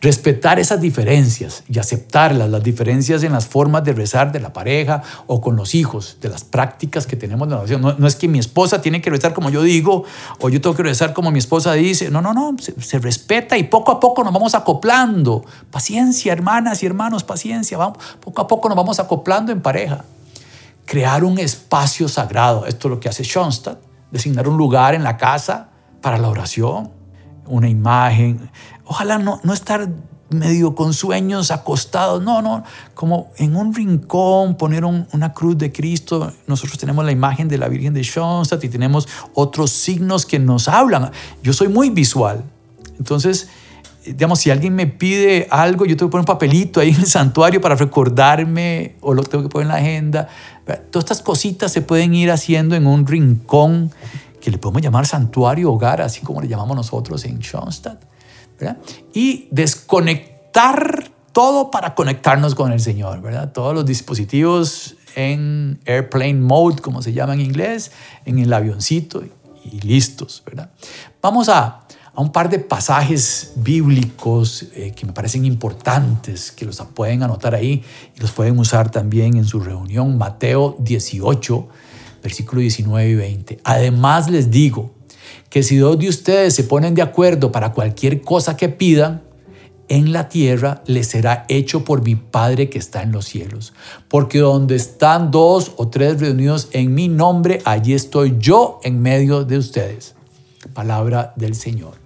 Respetar 0.00 0.58
esas 0.58 0.80
diferencias 0.80 1.62
y 1.68 1.78
aceptarlas, 1.78 2.50
las 2.50 2.64
diferencias 2.64 3.22
en 3.22 3.32
las 3.32 3.46
formas 3.46 3.84
de 3.84 3.92
rezar 3.92 4.32
de 4.32 4.40
la 4.40 4.52
pareja 4.52 5.02
o 5.28 5.40
con 5.40 5.54
los 5.54 5.76
hijos, 5.76 6.18
de 6.20 6.28
las 6.28 6.42
prácticas 6.42 7.06
que 7.06 7.14
tenemos 7.14 7.46
de 7.48 7.54
la 7.54 7.60
oración. 7.60 7.80
No, 7.80 7.94
no 7.96 8.08
es 8.08 8.16
que 8.16 8.26
mi 8.26 8.40
esposa 8.40 8.82
tiene 8.82 9.00
que 9.00 9.08
rezar 9.08 9.32
como 9.32 9.50
yo 9.50 9.62
digo 9.62 10.02
o 10.40 10.48
yo 10.48 10.60
tengo 10.60 10.74
que 10.74 10.82
rezar 10.82 11.12
como 11.12 11.30
mi 11.30 11.38
esposa 11.38 11.72
dice. 11.74 12.10
No, 12.10 12.20
no, 12.20 12.34
no, 12.34 12.56
se, 12.58 12.74
se 12.82 12.98
respeta 12.98 13.56
y 13.56 13.62
poco 13.64 13.92
a 13.92 14.00
poco 14.00 14.24
nos 14.24 14.32
vamos 14.32 14.56
acoplando. 14.56 15.44
Paciencia, 15.70 16.32
hermanas 16.32 16.82
y 16.82 16.86
hermanos, 16.86 17.22
paciencia. 17.22 17.78
Vamos, 17.78 17.98
poco 18.20 18.42
a 18.42 18.48
poco 18.48 18.68
nos 18.68 18.76
vamos 18.76 18.98
acoplando 18.98 19.52
en 19.52 19.60
pareja 19.60 20.04
crear 20.86 21.24
un 21.24 21.38
espacio 21.38 22.08
sagrado. 22.08 22.64
Esto 22.64 22.88
es 22.88 22.90
lo 22.90 23.00
que 23.00 23.08
hace 23.10 23.24
Schoenstatt, 23.24 23.78
designar 24.10 24.48
un 24.48 24.56
lugar 24.56 24.94
en 24.94 25.02
la 25.02 25.18
casa 25.18 25.70
para 26.00 26.16
la 26.16 26.28
oración, 26.28 26.90
una 27.46 27.68
imagen. 27.68 28.50
Ojalá 28.86 29.18
no, 29.18 29.40
no 29.42 29.52
estar 29.52 29.88
medio 30.30 30.74
con 30.74 30.92
sueños 30.92 31.50
acostados, 31.50 32.22
no, 32.22 32.42
no, 32.42 32.64
como 32.94 33.30
en 33.36 33.54
un 33.54 33.74
rincón 33.74 34.56
poner 34.56 34.84
una 34.84 35.32
cruz 35.32 35.58
de 35.58 35.72
Cristo. 35.72 36.32
Nosotros 36.46 36.78
tenemos 36.78 37.04
la 37.04 37.12
imagen 37.12 37.48
de 37.48 37.58
la 37.58 37.68
Virgen 37.68 37.94
de 37.94 38.02
Schoenstatt 38.02 38.62
y 38.64 38.68
tenemos 38.68 39.08
otros 39.34 39.70
signos 39.70 40.24
que 40.26 40.38
nos 40.38 40.68
hablan. 40.68 41.10
Yo 41.42 41.52
soy 41.52 41.68
muy 41.68 41.90
visual, 41.90 42.44
entonces 42.98 43.48
digamos, 44.04 44.38
si 44.38 44.50
alguien 44.50 44.74
me 44.74 44.86
pide 44.86 45.48
algo, 45.50 45.84
yo 45.84 45.96
tengo 45.96 46.08
que 46.08 46.12
poner 46.12 46.22
un 46.22 46.26
papelito 46.26 46.80
ahí 46.80 46.90
en 46.90 47.00
el 47.00 47.06
santuario 47.06 47.60
para 47.60 47.74
recordarme 47.74 48.96
o 49.00 49.14
lo 49.14 49.22
tengo 49.24 49.44
que 49.44 49.50
poner 49.50 49.66
en 49.66 49.68
la 49.68 49.78
agenda. 49.78 50.28
Todas 50.66 51.04
estas 51.04 51.22
cositas 51.22 51.72
se 51.72 51.80
pueden 51.80 52.14
ir 52.14 52.30
haciendo 52.30 52.74
en 52.74 52.86
un 52.86 53.06
rincón 53.06 53.92
que 54.40 54.50
le 54.50 54.58
podemos 54.58 54.82
llamar 54.82 55.06
santuario 55.06 55.72
hogar, 55.72 56.02
así 56.02 56.20
como 56.20 56.40
le 56.40 56.48
llamamos 56.48 56.76
nosotros 56.76 57.24
en 57.24 57.40
Schoenstatt, 57.40 58.02
y 59.14 59.48
desconectar 59.50 61.10
todo 61.32 61.70
para 61.70 61.94
conectarnos 61.94 62.54
con 62.54 62.72
el 62.72 62.80
Señor, 62.80 63.20
¿verdad? 63.20 63.52
Todos 63.52 63.74
los 63.74 63.84
dispositivos 63.84 64.96
en 65.16 65.78
airplane 65.84 66.34
mode, 66.34 66.80
como 66.80 67.02
se 67.02 67.12
llama 67.12 67.34
en 67.34 67.40
inglés, 67.40 67.92
en 68.24 68.38
el 68.38 68.52
avioncito 68.52 69.22
y, 69.64 69.80
listos, 69.80 70.42
¿verdad? 70.46 70.70
Vamos 71.20 71.48
a, 71.48 71.86
a, 72.16 72.20
un 72.20 72.32
par 72.32 72.48
de 72.48 72.58
pasajes 72.58 73.52
bíblicos 73.56 74.66
eh, 74.74 74.92
que 74.96 75.06
me 75.06 75.12
parecen 75.12 75.44
importantes, 75.44 76.50
que 76.50 76.64
los 76.64 76.80
pueden 76.94 77.22
anotar 77.22 77.54
ahí 77.54 77.82
y 78.16 78.20
los 78.20 78.32
pueden 78.32 78.58
usar 78.58 78.90
también 78.90 79.36
en 79.36 79.44
su 79.44 79.60
reunión. 79.60 80.18
Mateo 80.18 80.76
18, 80.78 81.68
versículo 82.22 82.60
19 82.60 83.08
y 83.08 83.14
20. 83.14 83.60
Además 83.64 84.30
les 84.30 84.50
digo 84.50 84.92
que 85.50 85.62
si 85.62 85.76
dos 85.76 85.98
de 85.98 86.08
ustedes 86.08 86.54
se 86.54 86.64
ponen 86.64 86.94
de 86.94 87.02
acuerdo 87.02 87.52
para 87.52 87.72
cualquier 87.72 88.22
cosa 88.22 88.56
que 88.56 88.68
pidan, 88.68 89.22
en 89.88 90.12
la 90.12 90.28
tierra 90.28 90.82
les 90.86 91.08
será 91.08 91.44
hecho 91.48 91.84
por 91.84 92.02
mi 92.02 92.16
Padre 92.16 92.68
que 92.68 92.78
está 92.78 93.02
en 93.02 93.12
los 93.12 93.26
cielos. 93.26 93.72
Porque 94.08 94.38
donde 94.38 94.76
están 94.76 95.30
dos 95.30 95.72
o 95.76 95.88
tres 95.88 96.20
reunidos 96.20 96.68
en 96.72 96.94
mi 96.94 97.08
nombre, 97.08 97.60
allí 97.64 97.94
estoy 97.94 98.36
yo 98.38 98.80
en 98.82 99.00
medio 99.00 99.44
de 99.44 99.58
ustedes. 99.58 100.14
Palabra 100.74 101.32
del 101.36 101.54
Señor. 101.54 102.05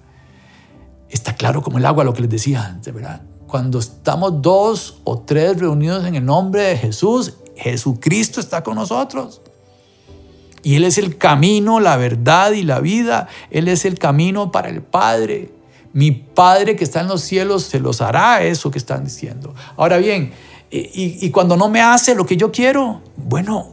Está 1.10 1.34
claro 1.34 1.62
como 1.62 1.78
el 1.78 1.86
agua 1.86 2.04
lo 2.04 2.14
que 2.14 2.22
les 2.22 2.30
decía 2.30 2.64
antes, 2.64 2.94
¿verdad? 2.94 3.22
Cuando 3.46 3.78
estamos 3.80 4.40
dos 4.40 5.00
o 5.04 5.18
tres 5.18 5.58
reunidos 5.58 6.06
en 6.06 6.14
el 6.14 6.24
nombre 6.24 6.62
de 6.62 6.76
Jesús, 6.76 7.34
Jesucristo 7.56 8.40
está 8.40 8.62
con 8.62 8.76
nosotros. 8.76 9.42
Y 10.62 10.76
Él 10.76 10.84
es 10.84 10.98
el 10.98 11.16
camino, 11.16 11.80
la 11.80 11.96
verdad 11.96 12.52
y 12.52 12.62
la 12.62 12.80
vida. 12.80 13.28
Él 13.50 13.68
es 13.68 13.84
el 13.84 13.98
camino 13.98 14.52
para 14.52 14.68
el 14.68 14.82
Padre. 14.82 15.50
Mi 15.92 16.12
Padre 16.12 16.76
que 16.76 16.84
está 16.84 17.00
en 17.00 17.08
los 17.08 17.22
cielos 17.22 17.64
se 17.64 17.80
los 17.80 18.00
hará 18.00 18.42
eso 18.42 18.70
que 18.70 18.78
están 18.78 19.04
diciendo. 19.04 19.54
Ahora 19.76 19.98
bien, 19.98 20.32
y, 20.70 21.30
cuando 21.30 21.56
no 21.56 21.68
me 21.68 21.80
hace 21.80 22.14
lo 22.14 22.24
que 22.26 22.36
yo 22.36 22.52
quiero, 22.52 23.00
bueno, 23.16 23.68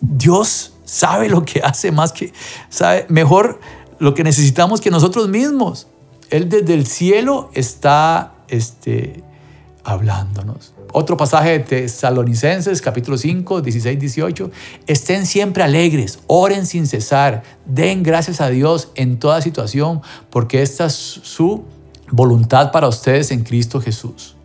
Dios 0.00 0.72
sabe 0.84 1.28
lo 1.28 1.44
que 1.44 1.60
hace 1.60 1.92
más 1.92 2.12
que, 2.12 2.32
sabe 2.68 3.06
mejor 3.08 3.60
lo 4.00 4.14
que 4.14 4.24
necesitamos 4.24 4.80
que 4.80 4.90
nosotros 4.90 5.28
mismos. 5.28 5.86
Él 6.30 6.48
desde 6.48 6.74
el 6.74 6.86
cielo 6.86 7.50
está 7.54 8.32
este, 8.48 9.22
hablándonos. 9.84 10.74
Otro 10.92 11.16
pasaje 11.16 11.50
de 11.50 11.60
Tesalonicenses, 11.60 12.80
capítulo 12.82 13.16
5, 13.16 13.60
16, 13.62 13.98
18. 13.98 14.50
Estén 14.86 15.26
siempre 15.26 15.62
alegres, 15.62 16.20
oren 16.26 16.66
sin 16.66 16.86
cesar, 16.86 17.42
den 17.64 18.02
gracias 18.02 18.40
a 18.40 18.48
Dios 18.48 18.90
en 18.94 19.18
toda 19.18 19.40
situación, 19.40 20.02
porque 20.30 20.62
esta 20.62 20.86
es 20.86 20.94
su 20.94 21.64
voluntad 22.10 22.72
para 22.72 22.88
ustedes 22.88 23.30
en 23.30 23.44
Cristo 23.44 23.80
Jesús. 23.80 24.36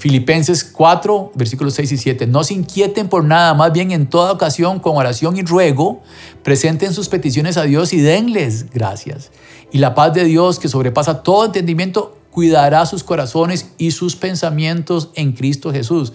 Filipenses 0.00 0.64
4, 0.64 1.32
versículos 1.34 1.74
6 1.74 1.92
y 1.92 1.96
7. 1.98 2.26
No 2.26 2.42
se 2.42 2.54
inquieten 2.54 3.10
por 3.10 3.22
nada, 3.22 3.52
más 3.52 3.70
bien 3.70 3.90
en 3.90 4.08
toda 4.08 4.32
ocasión, 4.32 4.80
con 4.80 4.96
oración 4.96 5.36
y 5.36 5.42
ruego, 5.42 6.00
presenten 6.42 6.94
sus 6.94 7.10
peticiones 7.10 7.58
a 7.58 7.64
Dios 7.64 7.92
y 7.92 8.00
denles 8.00 8.70
gracias. 8.70 9.30
Y 9.70 9.76
la 9.76 9.94
paz 9.94 10.14
de 10.14 10.24
Dios, 10.24 10.58
que 10.58 10.68
sobrepasa 10.68 11.22
todo 11.22 11.44
entendimiento, 11.44 12.16
cuidará 12.30 12.86
sus 12.86 13.04
corazones 13.04 13.72
y 13.76 13.90
sus 13.90 14.16
pensamientos 14.16 15.10
en 15.16 15.32
Cristo 15.32 15.70
Jesús. 15.70 16.14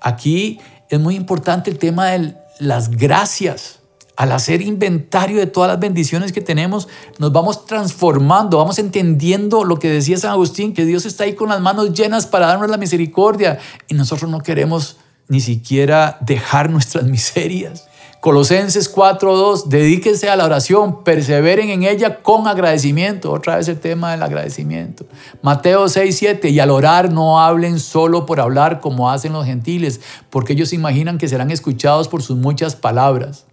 Aquí 0.00 0.58
es 0.88 0.98
muy 0.98 1.14
importante 1.14 1.70
el 1.70 1.78
tema 1.78 2.06
de 2.06 2.36
las 2.58 2.88
gracias. 2.88 3.75
Al 4.16 4.32
hacer 4.32 4.62
inventario 4.62 5.38
de 5.38 5.46
todas 5.46 5.68
las 5.68 5.78
bendiciones 5.78 6.32
que 6.32 6.40
tenemos, 6.40 6.88
nos 7.18 7.32
vamos 7.32 7.66
transformando, 7.66 8.56
vamos 8.56 8.78
entendiendo 8.78 9.64
lo 9.64 9.78
que 9.78 9.90
decía 9.90 10.16
San 10.16 10.30
Agustín, 10.30 10.72
que 10.72 10.86
Dios 10.86 11.04
está 11.04 11.24
ahí 11.24 11.34
con 11.34 11.50
las 11.50 11.60
manos 11.60 11.92
llenas 11.92 12.26
para 12.26 12.46
darnos 12.46 12.70
la 12.70 12.78
misericordia 12.78 13.58
y 13.88 13.94
nosotros 13.94 14.30
no 14.30 14.40
queremos 14.40 14.96
ni 15.28 15.40
siquiera 15.40 16.18
dejar 16.22 16.70
nuestras 16.70 17.04
miserias. 17.08 17.86
Colosenses 18.20 18.92
4.2, 18.92 19.66
dedíquense 19.66 20.28
a 20.28 20.34
la 20.34 20.46
oración, 20.46 21.04
perseveren 21.04 21.70
en 21.70 21.84
ella 21.84 22.22
con 22.22 22.48
agradecimiento. 22.48 23.30
Otra 23.30 23.56
vez 23.56 23.68
el 23.68 23.78
tema 23.78 24.10
del 24.10 24.22
agradecimiento. 24.22 25.06
Mateo 25.42 25.84
6.7, 25.84 26.50
y 26.50 26.58
al 26.58 26.70
orar 26.70 27.12
no 27.12 27.40
hablen 27.40 27.78
solo 27.78 28.26
por 28.26 28.40
hablar 28.40 28.80
como 28.80 29.10
hacen 29.10 29.32
los 29.32 29.46
gentiles, 29.46 30.00
porque 30.28 30.54
ellos 30.54 30.72
imaginan 30.72 31.18
que 31.18 31.28
serán 31.28 31.52
escuchados 31.52 32.08
por 32.08 32.20
sus 32.20 32.36
muchas 32.36 32.74
palabras. 32.74 33.45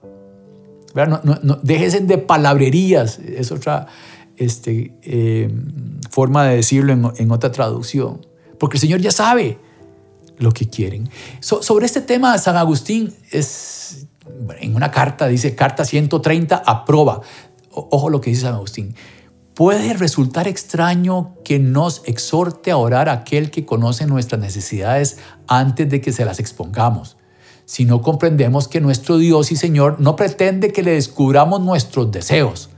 No, 0.96 1.22
no, 1.42 1.56
de 1.64 2.18
palabrerías, 2.20 3.20
es 3.20 3.52
otra 3.52 3.88
este, 4.38 4.94
eh, 5.02 5.50
forma 6.10 6.46
de 6.46 6.58
decirlo 6.58 7.14
en, 7.16 7.32
otra 7.32 7.52
traducción. 7.52 8.26
Porque 8.60 8.78
el 8.78 8.82
Señor 8.82 9.02
ya 9.02 9.12
sabe 9.12 9.58
lo 10.38 10.52
que 10.52 10.70
quieren. 10.70 11.10
sobre 11.40 11.86
este 11.86 12.02
tema, 12.02 12.38
San 12.38 12.58
Agustín 12.58 13.14
es 13.32 14.08
en 14.60 14.76
una 14.76 14.92
carta, 14.92 15.28
dice 15.28 15.56
carta 15.56 15.84
130, 15.86 16.56
aprueba. 16.66 17.22
Ojo 17.72 18.10
lo 18.10 18.22
que 18.22 18.30
dice 18.30 18.44
San 18.44 18.54
Agustín. 18.54 18.96
Puede 19.56 19.94
resultar 19.94 20.48
extraño 20.48 21.36
que 21.44 21.60
nos 21.60 22.02
exhorte 22.06 22.72
a 22.72 22.78
orar 22.78 23.10
a 23.10 23.14
aquel 23.14 23.52
que 23.52 23.66
conoce 23.66 24.06
nuestras 24.08 24.42
necesidades 24.42 25.18
antes 25.48 25.90
de 25.90 26.02
que 26.02 26.12
se 26.12 26.26
las 26.26 26.40
expongamos. 26.40 27.18
Si 27.65 27.86
no 27.86 28.02
comprendemos 28.02 28.67
que 28.67 28.82
nuestro 28.82 29.17
Dios 29.17 29.52
y 29.52 29.56
Señor 29.56 29.99
no 29.99 30.15
pretende 30.15 30.71
que 30.71 30.84
le 30.84 30.91
descubramos 30.91 31.62
nuestros 31.62 32.12
deseos, 32.12 32.69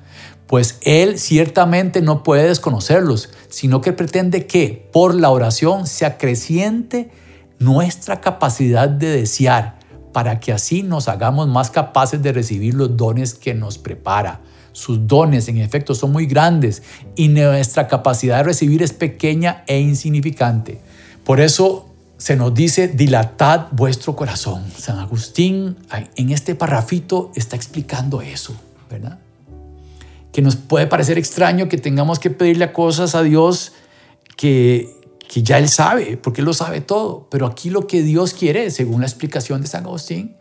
pues 0.48 0.78
Él 0.82 1.18
ciertamente 1.18 2.02
no 2.02 2.24
puede 2.24 2.48
desconocerlos, 2.48 3.30
sino 3.50 3.82
que 3.82 3.94
pretende 3.94 4.46
que 4.46 4.90
por 4.94 5.16
la 5.16 5.32
oración 5.32 5.88
se 5.88 6.06
acreciente 6.06 7.10
nuestra 7.58 8.22
capacidad 8.22 8.88
de 8.90 9.10
desear 9.10 9.80
para 10.14 10.40
que 10.40 10.54
así 10.54 10.84
nos 10.84 11.08
hagamos 11.08 11.48
más 11.48 11.72
capaces 11.72 12.22
de 12.22 12.32
recibir 12.32 12.74
los 12.74 12.96
dones 12.96 13.34
que 13.34 13.54
nos 13.54 13.78
prepara. 13.78 14.42
Sus 14.72 15.08
dones, 15.08 15.48
en 15.48 15.58
efecto, 15.58 15.96
son 15.96 16.12
muy 16.12 16.26
grandes 16.26 16.84
y 17.16 17.28
nuestra 17.28 17.88
capacidad 17.88 18.38
de 18.38 18.44
recibir 18.44 18.84
es 18.84 18.94
pequeña 18.94 19.64
e 19.68 19.80
insignificante. 19.80 20.80
Por 21.24 21.42
eso 21.42 21.95
se 22.26 22.36
nos 22.36 22.56
dice, 22.56 22.88
dilatad 22.88 23.68
vuestro 23.74 24.16
corazón. 24.16 24.64
San 24.76 24.98
Agustín 24.98 25.78
en 26.16 26.32
este 26.32 26.56
parrafito 26.56 27.32
está 27.36 27.56
explicando 27.56 28.24
eso, 28.24 28.56
¿verdad? 28.90 29.20
Que 30.32 30.42
nos 30.42 30.56
puede 30.56 30.88
parecer 30.88 31.20
extraño 31.20 31.70
que 31.70 31.78
tengamos 31.78 32.18
que 32.18 32.32
pedirle 32.32 32.74
cosas 32.74 33.14
a 33.14 33.22
Dios 33.22 33.74
que 34.38 34.90
que 35.28 35.44
ya 35.44 35.60
Él 35.60 35.70
sabe, 35.70 36.18
porque 36.18 36.42
Él 36.42 36.46
lo 36.46 36.56
sabe 36.56 36.82
todo. 36.82 37.28
Pero 37.30 37.46
aquí 37.46 37.70
lo 37.70 37.86
que 37.86 38.02
Dios 38.02 38.34
quiere, 38.34 38.72
según 38.72 39.02
la 39.02 39.08
explicación 39.08 39.62
de 39.62 39.68
San 39.68 39.86
Agustín, 39.86 40.36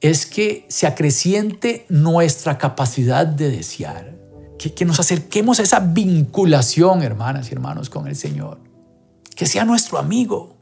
es 0.00 0.26
que 0.26 0.66
se 0.68 0.88
acreciente 0.88 1.86
nuestra 1.88 2.58
capacidad 2.58 3.24
de 3.24 3.50
desear, 3.50 4.16
que, 4.58 4.74
que 4.74 4.84
nos 4.84 4.98
acerquemos 4.98 5.60
a 5.60 5.62
esa 5.62 5.78
vinculación, 5.78 7.04
hermanas 7.04 7.50
y 7.50 7.54
hermanos, 7.54 7.88
con 7.88 8.08
el 8.08 8.16
Señor, 8.16 8.58
que 9.36 9.46
sea 9.46 9.64
nuestro 9.64 9.98
amigo, 9.98 10.55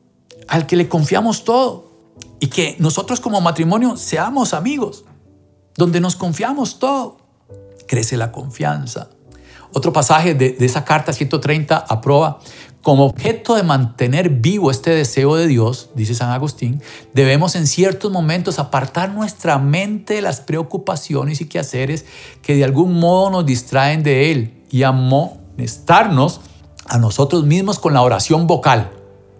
al 0.49 0.67
que 0.67 0.77
le 0.77 0.89
confiamos 0.89 1.45
todo, 1.45 1.95
y 2.41 2.49
que 2.49 2.77
nosotros 2.79 3.21
como 3.21 3.41
matrimonio 3.41 3.97
seamos 3.97 4.55
amigos, 4.55 5.05
donde 5.77 6.01
nos 6.01 6.17
confiamos 6.17 6.79
todo. 6.79 7.19
Crece 7.87 8.17
la 8.17 8.33
confianza. 8.33 9.09
Otro 9.73 9.93
pasaje 9.93 10.35
de, 10.35 10.57
esa 10.61 10.85
carta 10.85 11.13
130 11.13 11.77
aprueba 11.77 12.39
como 12.83 13.07
objeto 13.07 13.55
de 13.55 13.63
mantener 13.63 14.29
vivo 14.29 14.71
este 14.71 14.91
deseo 14.91 15.37
de 15.37 15.47
Dios, 15.47 15.89
dice 15.95 16.15
San 16.15 16.31
Agustín, 16.31 16.83
debemos 17.15 17.57
en 17.57 17.67
ciertos 17.67 18.13
momentos 18.13 18.59
apartar 18.59 19.11
nuestra 19.11 19.59
mente 19.59 20.15
de 20.15 20.23
las 20.23 20.43
preocupaciones 20.43 21.41
y 21.41 21.49
quehaceres 21.49 22.05
que 22.43 22.55
de 22.55 22.65
algún 22.65 23.01
modo 23.01 23.31
nos 23.31 23.47
distraen 23.47 24.03
de 24.03 24.31
Él 24.31 24.63
y 24.71 24.83
amonestarnos 24.83 26.43
a 26.85 26.99
nosotros 26.99 27.45
mismos 27.45 27.79
con 27.79 27.95
la 27.95 28.03
oración 28.03 28.47
vocal. 28.47 28.91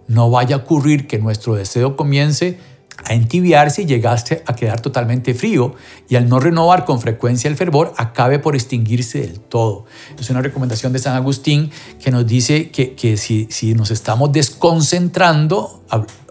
No 0.07 0.29
vaya 0.29 0.55
a 0.55 0.59
ocurrir 0.59 1.07
que 1.07 1.19
nuestro 1.19 1.55
deseo 1.55 1.95
comience 1.95 2.57
a 3.03 3.13
entibiarse 3.13 3.81
y 3.81 3.85
llegaste 3.85 4.43
a 4.45 4.55
quedar 4.55 4.79
totalmente 4.79 5.33
frío 5.33 5.75
y 6.07 6.15
al 6.15 6.29
no 6.29 6.39
renovar 6.39 6.85
con 6.85 7.01
frecuencia 7.01 7.49
el 7.49 7.57
fervor 7.57 7.93
acabe 7.97 8.39
por 8.39 8.55
extinguirse 8.55 9.19
del 9.19 9.39
todo. 9.39 9.85
Es 10.17 10.29
una 10.29 10.41
recomendación 10.41 10.93
de 10.93 10.99
San 10.99 11.15
Agustín 11.15 11.71
que 12.01 12.11
nos 12.11 12.25
dice 12.25 12.69
que, 12.69 12.95
que 12.95 13.17
si, 13.17 13.47
si 13.49 13.73
nos 13.73 13.91
estamos 13.91 14.31
desconcentrando, 14.31 15.83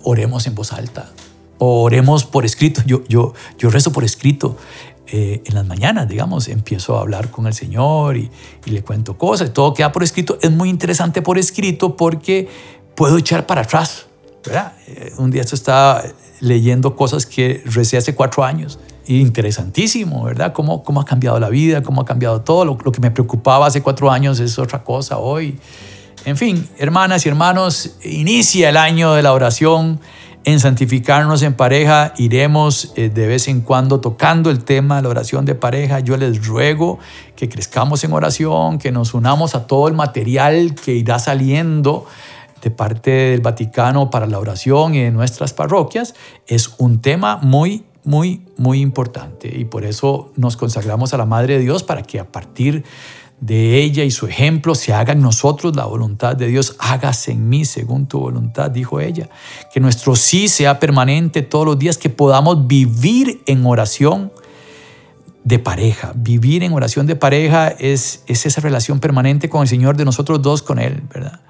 oremos 0.03 0.47
en 0.47 0.55
voz 0.55 0.73
alta 0.73 1.13
oremos 1.59 2.25
por 2.25 2.45
escrito. 2.45 2.83
Yo, 2.87 3.05
yo, 3.09 3.33
yo 3.59 3.71
rezo 3.71 3.93
por 3.93 4.05
escrito. 4.05 4.57
Eh, 5.07 5.43
en 5.45 5.55
las 5.55 5.67
mañanas, 5.67 6.09
digamos, 6.09 6.49
empiezo 6.49 6.97
a 6.97 7.03
hablar 7.03 7.31
con 7.31 7.47
el 7.47 7.53
Señor 7.53 8.17
y, 8.17 8.31
y 8.65 8.71
le 8.71 8.83
cuento 8.83 9.19
cosas, 9.19 9.53
todo 9.53 9.75
queda 9.75 9.93
por 9.93 10.03
escrito. 10.03 10.39
Es 10.41 10.51
muy 10.51 10.71
interesante 10.71 11.21
por 11.21 11.39
escrito 11.39 11.97
porque 11.97 12.49
puedo 12.95 13.19
echar 13.19 13.47
para 13.47 13.63
atrás. 13.63 14.07
¿verdad? 14.45 14.75
Eh, 14.87 15.13
un 15.19 15.31
día 15.31 15.43
esto 15.43 15.55
estaba 15.55 16.03
leyendo 16.41 16.97
cosas 16.97 17.27
que 17.27 17.63
recé 17.65 17.97
hace 17.97 18.15
cuatro 18.15 18.45
años 18.45 18.79
interesantísimo, 19.07 20.25
¿verdad? 20.25 20.53
Cómo, 20.53 20.83
cómo 20.83 21.01
ha 21.01 21.05
cambiado 21.05 21.39
la 21.39 21.51
vida, 21.51 21.83
cómo 21.83 22.03
ha 22.03 22.05
cambiado 22.05 22.41
todo. 22.41 22.65
Lo, 22.65 22.79
lo, 22.83 22.93
que 22.93 23.01
me 23.01 23.11
preocupaba 23.11 23.67
hace 23.67 23.83
cuatro 23.83 24.11
años 24.11 24.41
es 24.41 24.59
otra 24.59 24.83
cosa 24.83 25.19
hoy. 25.19 25.59
En 26.25 26.37
fin, 26.37 26.67
hermanas 26.79 27.27
y 27.27 27.29
hermanos, 27.29 27.97
inicia 28.03 28.71
el 28.71 28.77
año 28.77 29.15
de 29.15 29.23
la 29.23 29.33
oración. 29.33 30.01
En 30.47 30.61
santificarnos 30.61 31.43
en 31.43 31.55
pareja 31.55 32.13
iremos 32.19 32.93
eh, 32.97 33.09
de 33.09 33.27
vez 33.27 33.49
en 33.49 33.63
cuando 33.63 34.01
tocando 34.01 34.51
el 34.51 34.63
tema 34.63 34.97
de 34.97 35.03
la 35.03 35.09
oración 35.09 35.47
de 35.47 35.55
pareja. 35.55 36.01
Yo 36.01 36.19
les 36.19 36.47
ruego 36.47 36.99
que 37.35 37.49
crezcamos 37.49 38.05
en 38.05 38.13
oración, 38.13 38.79
que 38.79 38.93
nos 38.93 39.15
unamos 39.15 39.55
a 39.55 39.67
todo 39.67 39.89
el 39.89 39.95
material 39.95 40.75
que 40.75 40.93
irá 40.93 41.19
saliendo 41.19 42.07
de 42.65 42.71
parte 42.71 43.11
del 43.11 43.43
Vaticano 43.43 44.11
para 44.11 44.27
la 44.27 44.39
oración 44.39 44.95
y 44.95 45.03
de 45.03 45.11
nuestras 45.11 45.53
parroquias. 45.53 46.15
Es 46.47 46.75
un 46.79 47.01
tema 47.01 47.37
muy 47.37 47.85
muy, 48.05 48.43
muy 48.59 48.81
importante 48.81 49.51
y 49.55 49.65
por 49.65 49.85
eso 49.85 50.31
nos 50.37 50.57
consagramos 50.57 51.15
a 51.15 51.17
la 51.17 51.25
Madre 51.25 51.55
de 51.55 51.61
Dios 51.61 51.83
para 51.83 52.03
que 52.03 52.21
a 52.21 52.31
partir 52.31 52.85
de 53.41 53.79
ella 53.83 54.05
y 54.05 54.11
su 54.11 54.27
ejemplo 54.27 54.75
se 54.75 54.93
haga 54.93 55.15
en 55.15 55.21
nosotros 55.21 55.75
la 55.75 55.87
voluntad 55.87 56.37
de 56.37 56.47
Dios. 56.47 56.77
Hágase 56.79 57.33
en 57.33 57.49
mí 57.49 57.65
según 57.65 58.07
tu 58.07 58.21
voluntad, 58.21 58.71
dijo 58.71 59.01
ella. 59.01 59.29
Que 59.73 59.81
nuestro 59.81 60.17
sí 60.17 60.49
sea 60.49 60.79
permanente 60.79 61.43
todos 61.43 61.67
los 61.67 61.79
días, 61.79 61.99
que 61.99 62.11
podamos 62.11 62.67
vivir 62.67 63.43
en 63.47 63.65
oración 63.67 64.33
de 65.43 65.59
pareja. 65.59 66.13
Vivir 66.15 66.63
en 66.63 66.73
oración 66.73 67.07
de 67.07 67.17
pareja 67.17 67.69
es, 67.69 68.23
es 68.27 68.47
esa 68.47 68.61
relación 68.61 69.01
permanente 69.01 69.49
con 69.49 69.63
el 69.63 69.69
Señor, 69.69 69.97
de 69.97 70.05
nosotros 70.05 70.41
dos 70.41 70.63
con 70.63 70.79
Él, 70.79 71.03
¿verdad? 71.13 71.41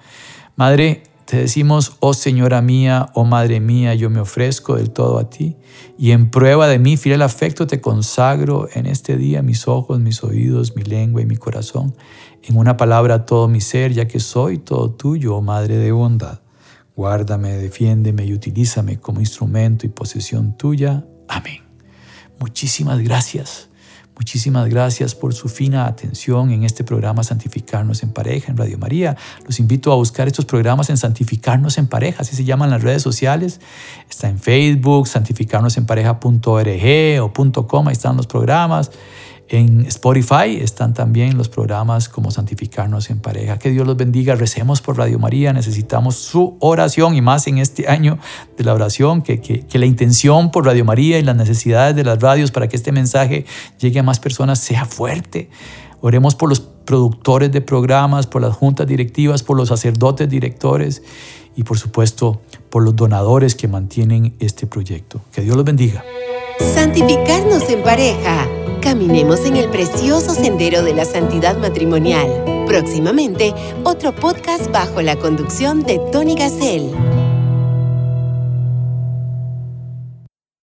Madre, 0.57 1.03
te 1.25 1.39
decimos, 1.39 1.97
oh 1.99 2.15
Señora 2.15 2.63
mía, 2.63 3.11
oh 3.15 3.25
Madre 3.25 3.59
mía, 3.59 3.95
yo 3.95 4.09
me 4.09 4.21
ofrezco 4.21 4.77
del 4.77 4.91
todo 4.91 5.19
a 5.19 5.29
ti 5.29 5.57
y 5.99 6.13
en 6.13 6.31
prueba 6.31 6.69
de 6.69 6.79
mi 6.79 6.97
fiel 6.97 7.23
afecto 7.23 7.67
te 7.67 7.81
consagro 7.81 8.69
en 8.73 8.87
este 8.87 9.17
día 9.17 9.43
mis 9.43 9.67
ojos, 9.67 9.99
mis 9.99 10.23
oídos, 10.23 10.77
mi 10.77 10.83
lengua 10.83 11.23
y 11.23 11.27
mi 11.27 11.37
corazón, 11.37 11.97
en 12.43 12.57
una 12.57 12.77
palabra 12.77 13.27
todo 13.27 13.49
mi 13.49 13.61
ser, 13.61 13.93
ya 13.95 14.07
que 14.07 14.21
soy 14.21 14.59
todo 14.59 14.93
tuyo, 14.93 15.37
oh 15.37 15.43
Madre 15.43 15.77
de 15.77 15.91
bondad. 15.91 16.41
Guárdame, 16.95 17.57
defiéndeme 17.57 18.25
y 18.25 18.33
utilízame 18.33 19.01
como 19.01 19.19
instrumento 19.19 19.87
y 19.87 19.89
posesión 19.89 20.57
tuya. 20.57 21.05
Amén. 21.27 21.63
Muchísimas 22.39 23.01
gracias 23.01 23.71
Muchísimas 24.17 24.69
gracias 24.69 25.17
por 25.17 25.35
su 25.35 25.49
fina 25.49 25.87
atención 25.87 26.51
en 26.51 26.63
este 26.63 26.85
programa 26.85 27.25
Santificarnos 27.25 28.05
en 28.05 28.11
Pareja 28.11 28.53
en 28.53 28.57
Radio 28.57 28.79
María. 28.79 29.17
Los 29.45 29.59
invito 29.59 29.91
a 29.91 29.97
buscar 29.97 30.29
estos 30.29 30.45
programas 30.45 30.89
en 30.89 30.97
Santificarnos 30.97 31.79
en 31.79 31.89
Pareja, 31.89 32.23
así 32.23 32.37
se 32.37 32.45
llaman 32.45 32.71
las 32.71 32.83
redes 32.83 33.03
sociales. 33.03 33.61
Está 34.09 34.29
en 34.29 34.39
Facebook, 34.39 35.09
santificarnosenpareja.org 35.09 37.23
o 37.23 37.33
.com, 37.67 37.89
ahí 37.89 37.93
están 37.93 38.17
los 38.17 38.29
programas. 38.29 38.93
En 39.49 39.85
Spotify 39.87 40.57
están 40.61 40.95
también 40.95 41.37
los 41.37 41.51
programas 41.51 42.09
como 42.09 42.31
Santificarnos 42.31 43.11
en 43.11 43.21
Pareja. 43.21 43.59
Que 43.59 43.71
Dios 43.71 43.87
los 43.87 43.97
bendiga. 43.97 44.35
Recemos 44.35 44.81
por 44.81 44.97
Radio 44.97 45.19
María. 45.19 45.53
Necesitamos 45.53 46.17
su 46.17 46.57
oración 46.61 47.15
y 47.15 47.21
más 47.21 47.47
en 47.47 47.59
este 47.59 47.87
año 47.89 48.19
de 48.57 48.65
la 48.65 48.73
oración. 48.73 49.21
Que, 49.21 49.41
que, 49.41 49.79
la 49.79 49.87
intención 49.87 50.51
por 50.51 50.65
Radio 50.65 50.85
María 50.87 51.19
y 51.19 51.23
las 51.23 51.37
necesidades 51.37 51.95
de 51.95 52.05
las 52.05 52.21
radios 52.21 52.53
para 52.53 52.69
que 52.69 52.77
este 52.77 52.91
mensaje 52.91 53.45
llegue 53.79 54.01
a 54.01 54.03
más 54.03 54.19
personas 54.19 54.61
sea 54.61 54.87
fuerte. 54.87 55.51
Oremos 56.01 56.35
por 56.35 56.49
los 56.49 56.61
productores 56.61 57.53
de 57.53 57.61
programas, 57.61 58.27
por 58.27 58.41
las 58.41 58.55
juntas 58.57 58.87
directivas, 58.87 59.43
por 59.43 59.57
los 59.57 59.69
sacerdotes 59.69 60.29
directores 60.29 61.03
y 61.57 61.65
por 61.65 61.79
supuesto 61.79 62.41
por 62.71 62.83
los 62.83 62.97
donadores 62.97 63.55
que 63.55 63.69
mantienen 63.69 64.35
este 64.39 64.67
proyecto. 64.67 65.21
Que 65.33 65.43
Dios 65.43 65.57
los 65.57 65.65
bendiga. 65.65 66.03
Santificarnos 66.59 67.69
en 67.69 67.83
pareja. 67.83 68.49
Caminemos 68.81 69.45
en 69.45 69.57
el 69.57 69.69
precioso 69.71 70.35
sendero 70.35 70.83
de 70.83 70.95
la 70.95 71.05
santidad 71.05 71.57
matrimonial. 71.57 72.65
Próximamente, 72.67 73.53
otro 73.83 74.15
podcast 74.15 74.71
bajo 74.71 75.03
la 75.03 75.17
conducción 75.17 75.83
de 75.83 75.99
Tony 76.13 76.35
Gassel. 76.37 76.93